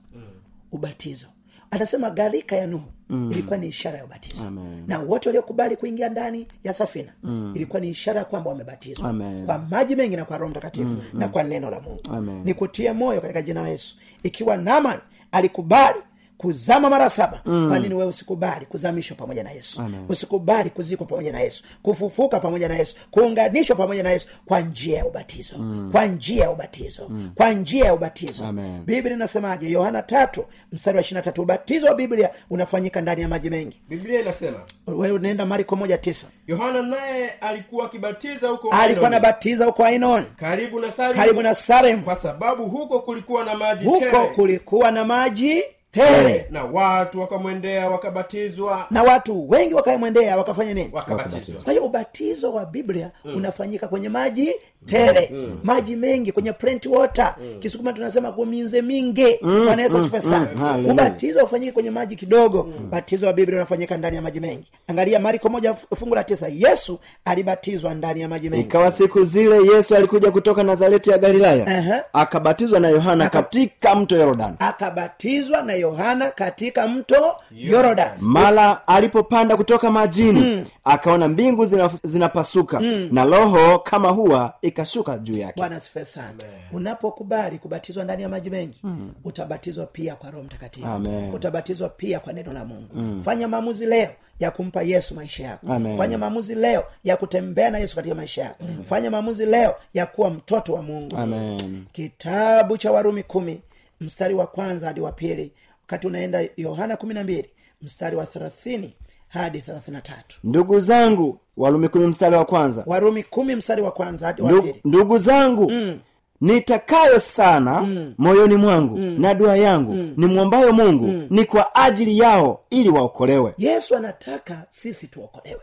Ubatizo. 0.73 1.27
Anasema 1.71 2.11
gharika 2.11 2.57
ya 2.57 2.67
nuhu 2.67 2.85
ilikuwa 3.31 3.59
ni 3.59 3.67
ishara 3.67 3.99
ya 3.99 4.05
ubatizo. 4.05 4.47
Amen. 4.47 4.85
na 4.87 4.99
wote 4.99 5.29
waliokubali 5.29 5.77
kuingia 5.77 6.09
ndani 6.09 6.47
ya 6.65 6.73
safina 6.73 7.13
ilikuwa 7.55 7.81
ni 7.81 7.89
ishara 7.89 8.19
ya 8.19 8.25
kwamba 8.25 8.51
wamebatizwa. 8.51 9.09
Kwa 9.47 9.59
maji 9.59 9.97
mengi 9.97 10.17
na 10.17 10.25
kwa 10.25 10.39
roho 10.39 10.51
mtakatifu 10.51 11.03
na 11.13 11.29
kwa 11.29 11.43
neno 11.43 11.71
la 11.71 11.81
mungu. 11.81 12.01
Amen. 12.11 12.43
nikutie 12.45 12.93
moyo 12.93 13.21
katika 13.21 13.43
jina 13.43 13.63
la 13.63 13.69
yesu. 13.69 13.97
Ikiwa 14.23 14.57
naman 14.57 14.99
alikubali 15.33 15.99
kuzama 16.39 16.91
mara 16.91 17.11
saba 17.11 17.41
mm. 17.45 17.69
kwa 17.69 17.79
nini 17.79 17.95
wewe 17.95 18.09
usikubali 18.09 18.67
kuzamishwa 18.67 19.17
pamoja 19.17 19.43
na 19.45 19.51
yesu. 19.51 19.81
Amen. 19.81 20.01
usikubali 20.09 20.71
kuzikwa 20.71 21.07
pamoja 21.07 21.33
na 21.33 21.41
yesu 21.41 21.65
kufufuka 21.83 22.41
pamoja 22.41 22.69
na 22.69 22.77
yesu 22.77 22.97
kuunganishwa 23.11 23.77
pamoja 23.77 24.03
na 24.03 24.11
yesu 24.11 24.29
kwa 24.47 24.61
njia 24.61 24.99
ya 24.99 25.07
ubatizo. 25.07 25.59
Mm. 25.59 25.89
kwa 25.93 26.07
njia 26.07 26.43
ya 26.43 26.51
ubatizo. 26.51 27.07
Mm. 27.09 27.31
kwa 27.35 27.53
njia 27.53 27.85
ya 27.85 27.95
ubatizo. 27.95 28.45
Amen. 28.47 28.83
biblia 28.85 29.15
inasemaje? 29.15 29.71
Yohana 29.71 30.03
tatu 30.03 30.45
mstari 30.73 30.97
wa 30.97 31.01
ishirina 31.03 31.23
tatu. 31.23 31.43
Ubatizo 31.43 31.87
wa 31.87 31.95
biblia 31.95 32.31
unafanyika 32.51 33.01
ndani 33.01 33.23
ya 33.23 33.29
maji 33.29 33.51
mengi. 33.51 33.81
Biblia 33.89 34.21
inasema 34.21 34.59
unaenda 34.87 35.47
mariko 35.47 35.77
moja 35.77 35.99
tisa. 35.99 36.27
Yohana 36.47 36.83
naye 36.83 37.31
alikuwa 37.31 37.87
akibatiza 37.87 38.49
huko 38.49 38.71
alikuwa 38.71 39.07
anabatiza 39.09 39.65
huko 39.67 39.85
ainon 39.85 40.25
karibu 40.37 40.81
na 40.81 40.91
Salimu, 40.91 41.15
karibu 41.21 41.43
na 41.43 41.55
saremu 41.55 42.03
kwa 42.03 42.17
sababu 42.17 42.65
huko 42.69 43.01
kulikuwa 43.01 43.45
na 43.45 43.55
maji 43.55 43.85
huko 43.85 44.01
tele. 44.01 44.27
kulikuwa 44.35 44.91
na 44.91 45.05
maji 45.05 45.63
tele. 45.97 46.47
Na 46.51 46.65
watu 46.65 47.21
wakamwendea 47.21 47.89
wakabatizwa. 47.91 48.87
Na 48.91 49.03
watu 49.03 49.51
wengi 49.51 49.75
wakamwendea 49.75 50.37
wakafanya 50.37 50.75
nini? 50.75 50.91
Wakabatizwa. 50.93 51.63
Kwa 51.63 51.73
hiyo 51.73 51.85
ubatizo 51.85 52.53
wa 52.53 52.67
biblia 52.67 53.11
mm. 53.25 53.37
unafanyika 53.37 53.89
kwenye 53.89 54.09
maji 54.09 54.55
tele 54.87 55.31
mm. 55.35 55.59
maji 55.65 55.97
mengi 55.97 56.33
kwenye 56.33 56.53
plant 56.53 56.87
water 56.87 57.35
mm. 57.41 57.61
kisukuma 57.61 57.93
tunasema 57.93 58.33
kuminze 58.33 58.83
mingi 58.83 59.39
bwana 59.43 59.83
yesu 59.83 59.99
asifiwe 59.99 60.21
sana 60.23 60.49
mm. 60.57 60.87
Ubatizo 60.87 61.45
ufanyike 61.45 61.73
kwenye 61.73 61.91
maji 61.91 62.17
kidogo 62.17 62.63
mm. 62.79 62.91
batizo 62.91 63.27
wa 63.27 63.33
biblia 63.33 63.57
unafanyika 63.59 63.97
ndani 63.97 64.17
ya 64.17 64.23
maji 64.23 64.41
mengi 64.41 64.71
angalia 64.89 65.21
mariko 65.21 65.49
moja 65.49 65.75
fungu 65.75 66.15
la 66.15 66.25
tisa 66.25 66.49
yesu 66.49 66.99
alibatizwa 67.25 67.95
ndani 67.95 68.21
ya 68.21 68.29
maji 68.29 68.51
mengi 68.51 68.63
ikawa 68.63 68.91
siku 68.91 69.25
zile 69.25 69.57
yesu 69.75 69.97
alikuja 69.97 70.31
kutoka 70.31 70.63
nazareti 70.63 71.11
ya 71.11 71.19
galilaya 71.19 71.67
Aha. 71.67 72.05
akabatizwa 72.13 72.81
na 72.81 72.89
yohana 72.89 73.29
katika 73.31 73.95
mto 73.95 74.17
yorodani 74.17 74.57
akabatizwa 74.59 75.63
na 75.63 75.73
yohana 75.75 76.31
katika 76.31 76.89
mto 76.89 77.37
yorodani 77.57 78.13
mara 78.21 78.87
alipopanda 78.89 79.57
kutoka 79.57 79.91
majini 79.91 80.41
mm. 80.41 80.65
akaona 80.85 81.29
mbingu 81.29 81.67
zina, 81.67 81.91
zinapasuka 82.05 82.81
mm. 82.81 83.09
na 83.13 83.25
roho 83.25 83.79
kama 83.79 84.09
huwa 84.09 84.53
ikashuka 84.81 85.19
juu 85.19 85.39
yake 85.39 85.55
bwana 85.57 85.81
sana 85.81 86.35
unapokubali 86.73 87.59
kubatizwa 87.59 88.05
ndani 88.05 88.23
ya 88.23 88.29
maji 88.29 88.51
mengi 88.51 88.81
mm. 88.83 89.13
utabatizwa 89.25 89.87
pia 89.87 90.15
kwa 90.17 90.31
roho 90.31 90.45
mtakatifu 90.45 90.87
Amen. 90.87 91.35
utabatizwa 91.35 91.89
pia 91.89 92.21
kwa 92.21 92.33
neno 92.33 92.53
la 92.53 92.65
mungu 92.65 92.95
mm. 92.95 93.23
fanya 93.23 93.49
maamuzi 93.49 93.87
leo 93.87 94.09
ya 94.41 94.51
kumpa 94.51 94.83
yesu 94.83 95.15
maisha 95.15 95.45
yako 95.45 95.73
Amen. 95.73 95.97
fanya 95.99 96.19
maamuzi 96.19 96.55
leo 96.55 96.85
ya 97.05 97.17
kutembea 97.17 97.71
na 97.71 97.79
yesu 97.79 97.97
katika 97.97 98.15
maisha 98.15 98.43
yako 98.43 98.65
Amen. 98.65 98.85
fanya 98.85 99.11
maamuzi 99.11 99.47
leo 99.47 99.75
ya 99.95 100.07
kuwa 100.07 100.31
mtoto 100.31 100.73
wa 100.75 100.83
mungu 100.83 101.17
Amen. 101.17 101.85
kitabu 101.93 102.77
cha 102.79 102.93
warumi 102.93 103.23
kumi 103.23 103.61
mstari 104.01 104.35
wa 104.35 104.47
kwanza 104.47 104.87
hadi 104.87 105.01
wa 105.01 105.13
pili 105.13 105.53
wakati 105.81 106.07
unaenda 106.07 106.49
yohana 106.57 106.97
kumi 106.97 107.15
na 107.15 107.23
mbili 107.25 107.51
mstari 107.83 108.17
wa 108.17 108.27
thelathini 108.27 108.95
hadi 109.29 109.61
thelathini 109.61 109.95
na 109.97 110.01
tatu. 110.01 110.39
Ndugu 110.45 110.81
zangu 110.81 111.39
warumi 111.57 111.89
kumi 111.89 112.07
mstari 112.07 112.37
wa 112.37 112.45
kwanza. 112.45 112.83
Warumi 112.87 113.23
kumi 113.23 113.57
mstari 113.57 113.83
wa 113.83 113.91
kwanza 113.93 114.27
hadi 114.27 114.43
wa 114.43 114.49
pili. 114.63 114.81
ndugu 114.85 115.19
zangu 115.19 115.71
mm. 115.71 115.99
Nitakayo 116.41 117.21
sana 117.21 117.81
mm. 117.81 118.15
moyoni 118.19 118.55
mwangu 118.57 118.99
mm. 118.99 119.17
na 119.21 119.35
dua 119.35 119.57
yangu 119.57 119.93
mm. 119.93 120.15
nimwombayo 120.17 120.73
mungu 120.73 121.07
mm. 121.07 121.27
ni 121.31 121.45
kwa 121.45 121.75
ajili 121.75 122.19
yao 122.19 122.61
ili 122.71 122.89
waokolewe 122.89 123.55
yesu 123.59 123.97
anataka 123.97 124.63
sisi 124.71 125.07
tuokolewe 125.07 125.61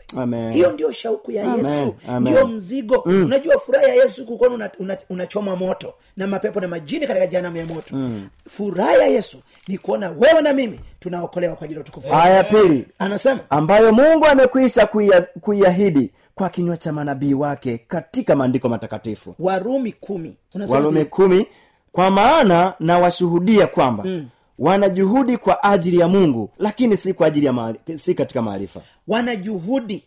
hiyo 0.52 0.72
ndio 0.72 0.92
shauku 0.92 1.32
ya 1.32 1.44
Amen. 1.44 1.58
yesu 1.66 1.94
ndio 2.20 2.46
mzigo 2.46 3.02
mm. 3.06 3.24
unajua 3.24 3.58
furaha 3.58 3.86
ya 3.86 3.94
yesu 3.94 4.26
kukuona 4.26 4.54
unachoma 4.54 4.76
una, 4.78 4.98
unachoma 5.10 5.56
moto 5.56 5.94
na 6.16 6.26
mapepo 6.26 6.60
na 6.60 6.68
majini 6.68 7.06
katika 7.06 7.26
janamu 7.26 7.56
ya 7.56 7.66
moto 7.66 7.96
mm. 7.96 8.28
furaha 8.48 8.92
ya 8.94 9.06
yesu 9.06 9.38
ni 9.68 9.78
kuona 9.78 10.10
wewe 10.10 10.42
na 10.42 10.52
mimi 10.52 10.80
tunaokolewa 11.00 11.56
kwa 11.56 11.64
ajili 11.64 11.78
ya 11.80 11.82
utukufu 11.84 12.10
wake. 12.10 12.28
aya 12.28 12.44
pili 12.44 12.86
anasema 12.98 13.40
ambayo 13.50 13.92
mungu 13.92 14.26
amekwisha 14.26 14.84
kuia- 14.86 15.26
kuiahidi 15.40 16.10
kwa 16.34 16.48
kinywa 16.48 16.76
cha 16.76 16.92
manabii 16.92 17.34
wake 17.34 17.78
katika 17.78 18.36
maandiko 18.36 18.68
matakatifu. 18.68 19.34
Warumi 19.38 19.92
kumi. 19.92 20.36
Warumi 20.68 21.04
kumi 21.04 21.46
kwa 21.92 22.10
maana 22.10 22.74
na 22.80 22.98
washuhudia 22.98 23.66
kwamba 23.66 24.04
mm. 24.04 24.28
wanajuhudi 24.58 25.36
kwa 25.36 25.62
ajili 25.62 25.98
ya 25.98 26.08
mungu 26.08 26.50
lakini 26.58 26.96
si 26.96 27.14
kwa 27.14 27.26
ajili 27.26 27.46
ya 27.46 27.52
maali, 27.52 27.78
si 27.96 28.14
katika 28.14 28.42
maarifa. 28.42 28.80
Wana 29.08 29.36
juhudi 29.36 30.04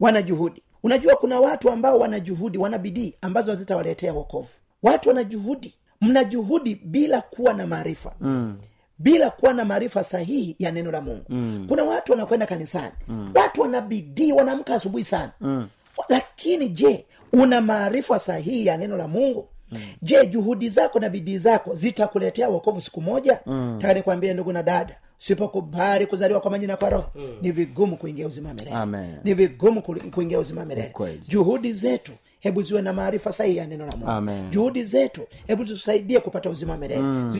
wana 0.00 0.22
juhudi. 0.22 0.62
Unajua 0.82 1.16
kuna 1.16 1.40
watu 1.40 1.70
ambao 1.70 1.98
wana 1.98 2.20
juhudi 2.20 2.58
wana 2.58 2.78
bidii 2.78 3.14
ambazo 3.20 3.50
hazitawaletea 3.50 4.12
wokovu. 4.12 4.48
Watu 4.82 5.08
wana 5.08 5.24
juhudi. 5.24 5.74
Mna 6.00 6.24
juhudi 6.24 6.74
bila 6.74 7.20
kuwa 7.20 7.54
na 7.54 7.66
maarifa. 7.66 8.12
Mm 8.20 8.56
bila 8.98 9.30
kuwa 9.30 9.52
na 9.52 9.64
maarifa 9.64 10.04
sahihi 10.04 10.56
ya 10.58 10.70
neno 10.72 10.90
la 10.90 11.00
mungu 11.00 11.24
mm. 11.28 11.64
kuna 11.68 11.84
watu 11.84 12.12
wanakwenda 12.12 12.46
kanisani 12.46 12.92
mm. 13.08 13.32
watu 13.34 13.60
wana 13.60 13.80
bidii 13.80 14.32
wanaamka 14.32 14.74
asubuhi 14.74 15.04
sana 15.04 15.32
mm. 15.40 15.68
lakini 16.08 16.68
je 16.68 17.04
una 17.32 17.60
maarifa 17.60 18.18
sahihi 18.18 18.66
ya 18.66 18.76
neno 18.76 18.96
la 18.96 19.08
mungu 19.08 19.48
mm. 19.72 19.78
je 20.02 20.26
juhudi 20.26 20.68
zako 20.68 21.00
na 21.00 21.08
bidii 21.08 21.38
zako 21.38 21.74
zitakuletea 21.74 22.48
wokovu 22.48 22.80
siku 22.80 23.00
moja 23.00 23.40
mm. 23.46 23.78
taka 23.80 23.94
nikwambie 23.94 24.34
ndugu 24.34 24.52
na 24.52 24.62
dada 24.62 24.96
usipokubali 25.20 26.06
kuzaliwa 26.06 26.40
kwa 26.40 26.50
majina 26.50 26.76
kwa 26.76 26.90
roho 26.90 27.10
mm. 27.14 27.36
ni 27.42 27.50
vigumu 27.52 27.96
kuingia 27.96 28.26
uzima 28.26 28.54
milele 28.54 28.76
ni 29.24 29.34
vigumu 29.34 29.82
kuingia 29.82 30.38
uzima 30.38 30.64
milele 30.64 30.92
juhudi 31.28 31.72
zetu 31.72 32.12
hebu 32.44 32.62
ziwe 32.62 32.82
na 32.82 32.92
maarifa 32.92 33.32
sahihi 33.32 33.56
ya 33.56 33.66
neno 33.66 33.86
la 33.86 33.92
mungu. 33.96 34.10
Amen. 34.10 34.50
juhudi 34.50 34.84
zetu 34.84 35.26
hebu 35.46 35.64
zitusaidie 35.64 36.20
kupata 36.20 36.50
uzima 36.50 36.72
wa 36.72 36.78
milele. 36.78 37.00
Mm. 37.02 37.30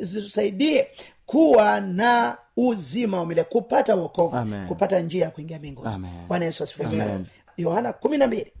zitusaidie 0.00 0.86
kuwa 1.26 1.80
na 1.80 2.36
uzima 2.56 3.18
wa 3.20 3.26
milele 3.26 3.44
kupata 3.50 3.94
wokovu 3.94 4.36
kupata 4.68 5.00
njia 5.00 5.24
ya 5.24 5.30
kuingia 5.30 5.58
mbinguni. 5.58 5.88
Bwana 6.28 6.44
yesu 6.44 6.64
asifiwe 6.64 6.88
sana. 6.88 7.20
Yohana 7.56 7.92
kumi 7.92 8.18
na 8.18 8.26
mbili 8.26 8.52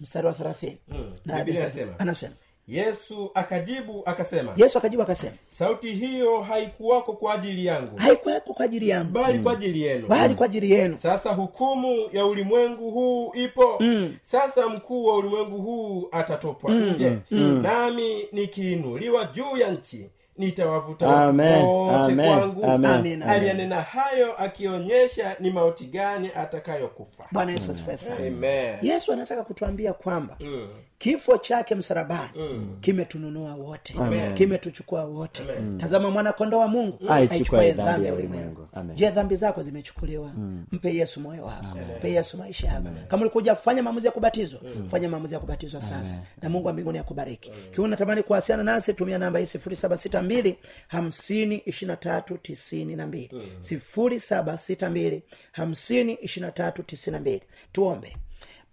mstari 0.00 0.26
wa 0.26 0.32
thelathini. 0.32 0.78
Na 0.88 0.96
Biblia 0.96 1.34
hadi- 1.38 1.50
inasema. 1.80 1.98
anasema 1.98 2.32
yesu 2.68 3.30
akajibu 3.34 4.02
akasema 4.06 4.52
yesu 4.56 4.78
akajibu 4.78 5.02
akasema 5.02 5.32
sauti 5.48 5.92
hiyo 5.92 6.40
haikuwako 6.42 7.12
kwa 7.12 7.34
ajili 7.34 7.66
yangu 7.66 7.96
haikuwako 7.96 8.54
kwa 8.54 8.64
ajili 8.64 8.88
yangu 8.88 9.10
bali 9.12 9.38
kwa 9.38 9.52
ajili 9.52 9.82
yenu. 9.82 10.06
Bali 10.08 10.34
kwa 10.34 10.46
ajili 10.46 10.70
yenu. 10.70 10.96
Sasa 10.96 11.30
hukumu 11.32 12.08
ya 12.12 12.26
ulimwengu 12.26 12.90
huu 12.90 13.32
ipo. 13.34 13.76
Mm. 13.80 14.16
sasa 14.22 14.68
mkuu 14.68 15.04
wa 15.04 15.16
ulimwengu 15.16 15.58
huu 15.58 16.08
atatopwa 16.12 16.70
mm. 16.70 16.90
nje. 16.90 17.18
Mm. 17.30 17.62
nami 17.62 18.28
nikiinuliwa 18.32 19.24
juu 19.24 19.56
ya 19.56 19.70
nchi 19.70 20.10
nitawavuta 20.38 21.08
wote 21.08 22.14
kwangu. 22.14 22.64
Amen. 22.64 23.22
Amen. 23.22 23.72
hayo 23.72 24.36
akionyesha 24.38 25.36
ni 25.40 25.50
mauti 25.50 25.84
gani 25.84 26.30
atakayokufa. 26.36 27.24
Bwana 27.32 27.52
yesu 27.52 27.70
asifiwe 27.70 27.96
sana. 27.96 28.78
Yesu 28.82 29.12
anataka 29.12 29.42
kutuambia 29.44 29.92
kwamba 29.92 30.36
mm. 30.40 30.68
Kifo 31.04 31.38
chake 31.38 31.74
msarabani 31.74 32.30
mm. 32.36 32.76
kimetununua 32.80 33.54
wote 33.54 33.94
kimetuchukua 34.34 35.04
wote. 35.04 35.42
Tazama 35.78 36.10
mwanakondoo 36.10 36.58
wa 36.58 36.68
mungu 36.68 36.98
Aichukue 37.08 37.72
dhambi 37.72 38.06
ya 38.06 38.14
ulimwengu. 38.14 38.68
Je 38.94 39.10
dhambi 39.10 39.36
zako 39.36 39.62
zimechukuliwa? 39.62 40.30
Mpe 40.72 40.94
yesu 40.94 41.20
moyo 41.20 41.44
wako. 41.44 41.78
Mpe 41.98 42.10
yesu 42.12 42.38
maisha 42.38 42.66
yako. 42.66 42.88
Kama 43.08 43.20
ulikuja 43.22 43.54
fanya 43.54 43.82
maamuzi 43.82 44.06
ya 44.06 44.12
kubatizwa 44.12 44.60
fanya 44.90 45.08
maamuzi 45.08 45.34
ya 45.34 45.40
kubatizwa 45.40 45.80
sasa. 45.82 46.22
Na 46.42 46.48
mungu 46.48 46.66
wa 46.66 46.72
mbinguni 46.72 46.98
akubariki. 46.98 47.50
Kiwa 47.72 47.86
unatamani 47.86 48.22
kuwasiliana 48.22 48.62
nasi 48.72 48.94
tumia 48.94 49.18
namba 49.18 49.38
hii 49.38 49.46
sifuri 49.46 49.76
saba 49.76 49.96
sita 49.96 50.22
mbili 50.22 50.56
hamsini 50.88 51.56
ishirina 51.56 51.96
tatu 51.96 52.38
tisini 52.38 52.96
na 52.96 53.06
mbili. 53.06 53.30
Sifuri 53.60 54.18
saba 54.20 54.58
sita 54.58 54.90
mbili 54.90 55.22
hamsini 55.52 56.12
ishirina 56.12 56.52
tatu 56.52 56.82
tisini 56.82 57.12
na 57.14 57.20
mbili. 57.20 57.42
Tuombe. 57.72 58.16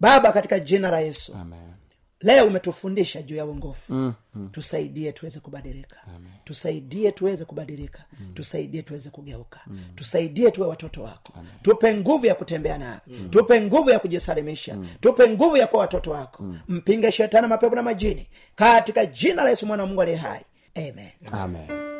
Baba 0.00 0.32
katika 0.32 0.58
jina 0.60 0.90
la 0.90 1.00
yesu. 1.00 1.34
Amen. 1.40 1.81
Leo 2.22 2.46
umetufundisha 2.46 3.22
juu 3.22 3.36
ya 3.36 3.44
uongofu 3.46 3.94
mm, 3.94 4.14
mm. 4.34 4.48
tusaidie 4.52 5.12
tuweze 5.12 5.40
kubadilika 5.40 5.96
Amen. 6.16 6.32
tusaidie 6.44 7.12
tuweze 7.12 7.44
kubadilika 7.44 8.04
mm. 8.20 8.32
tusaidie 8.34 8.82
tuweze 8.82 9.10
kugeuka 9.10 9.60
mm. 9.66 9.78
tusaidie 9.96 10.50
tuwe 10.50 10.66
watoto 10.68 11.02
wako 11.02 11.32
Amen. 11.36 11.52
tupe 11.62 11.94
nguvu 11.94 12.26
ya 12.26 12.34
kutembea 12.34 12.78
nayo 12.78 13.00
mm. 13.06 13.28
tupe 13.30 13.60
nguvu 13.60 13.90
ya 13.90 13.98
kujisalimisha 13.98 14.74
mm. 14.76 14.88
tupe 15.00 15.28
nguvu 15.28 15.56
ya 15.56 15.66
kuwa 15.66 15.80
watoto 15.82 16.10
wako 16.10 16.42
mm. 16.42 16.58
mpinge 16.68 17.12
shetani 17.12 17.46
mapepo 17.46 17.74
na 17.74 17.82
majini 17.82 18.26
katika 18.56 19.06
jina 19.06 19.42
la 19.44 19.50
yesu 19.50 19.66
mwana 19.66 19.82
wa 19.82 19.86
mungu 19.86 20.02
aliye 20.02 20.16
hai 20.16 20.40
amen 20.76 21.10
Amen. 21.32 21.91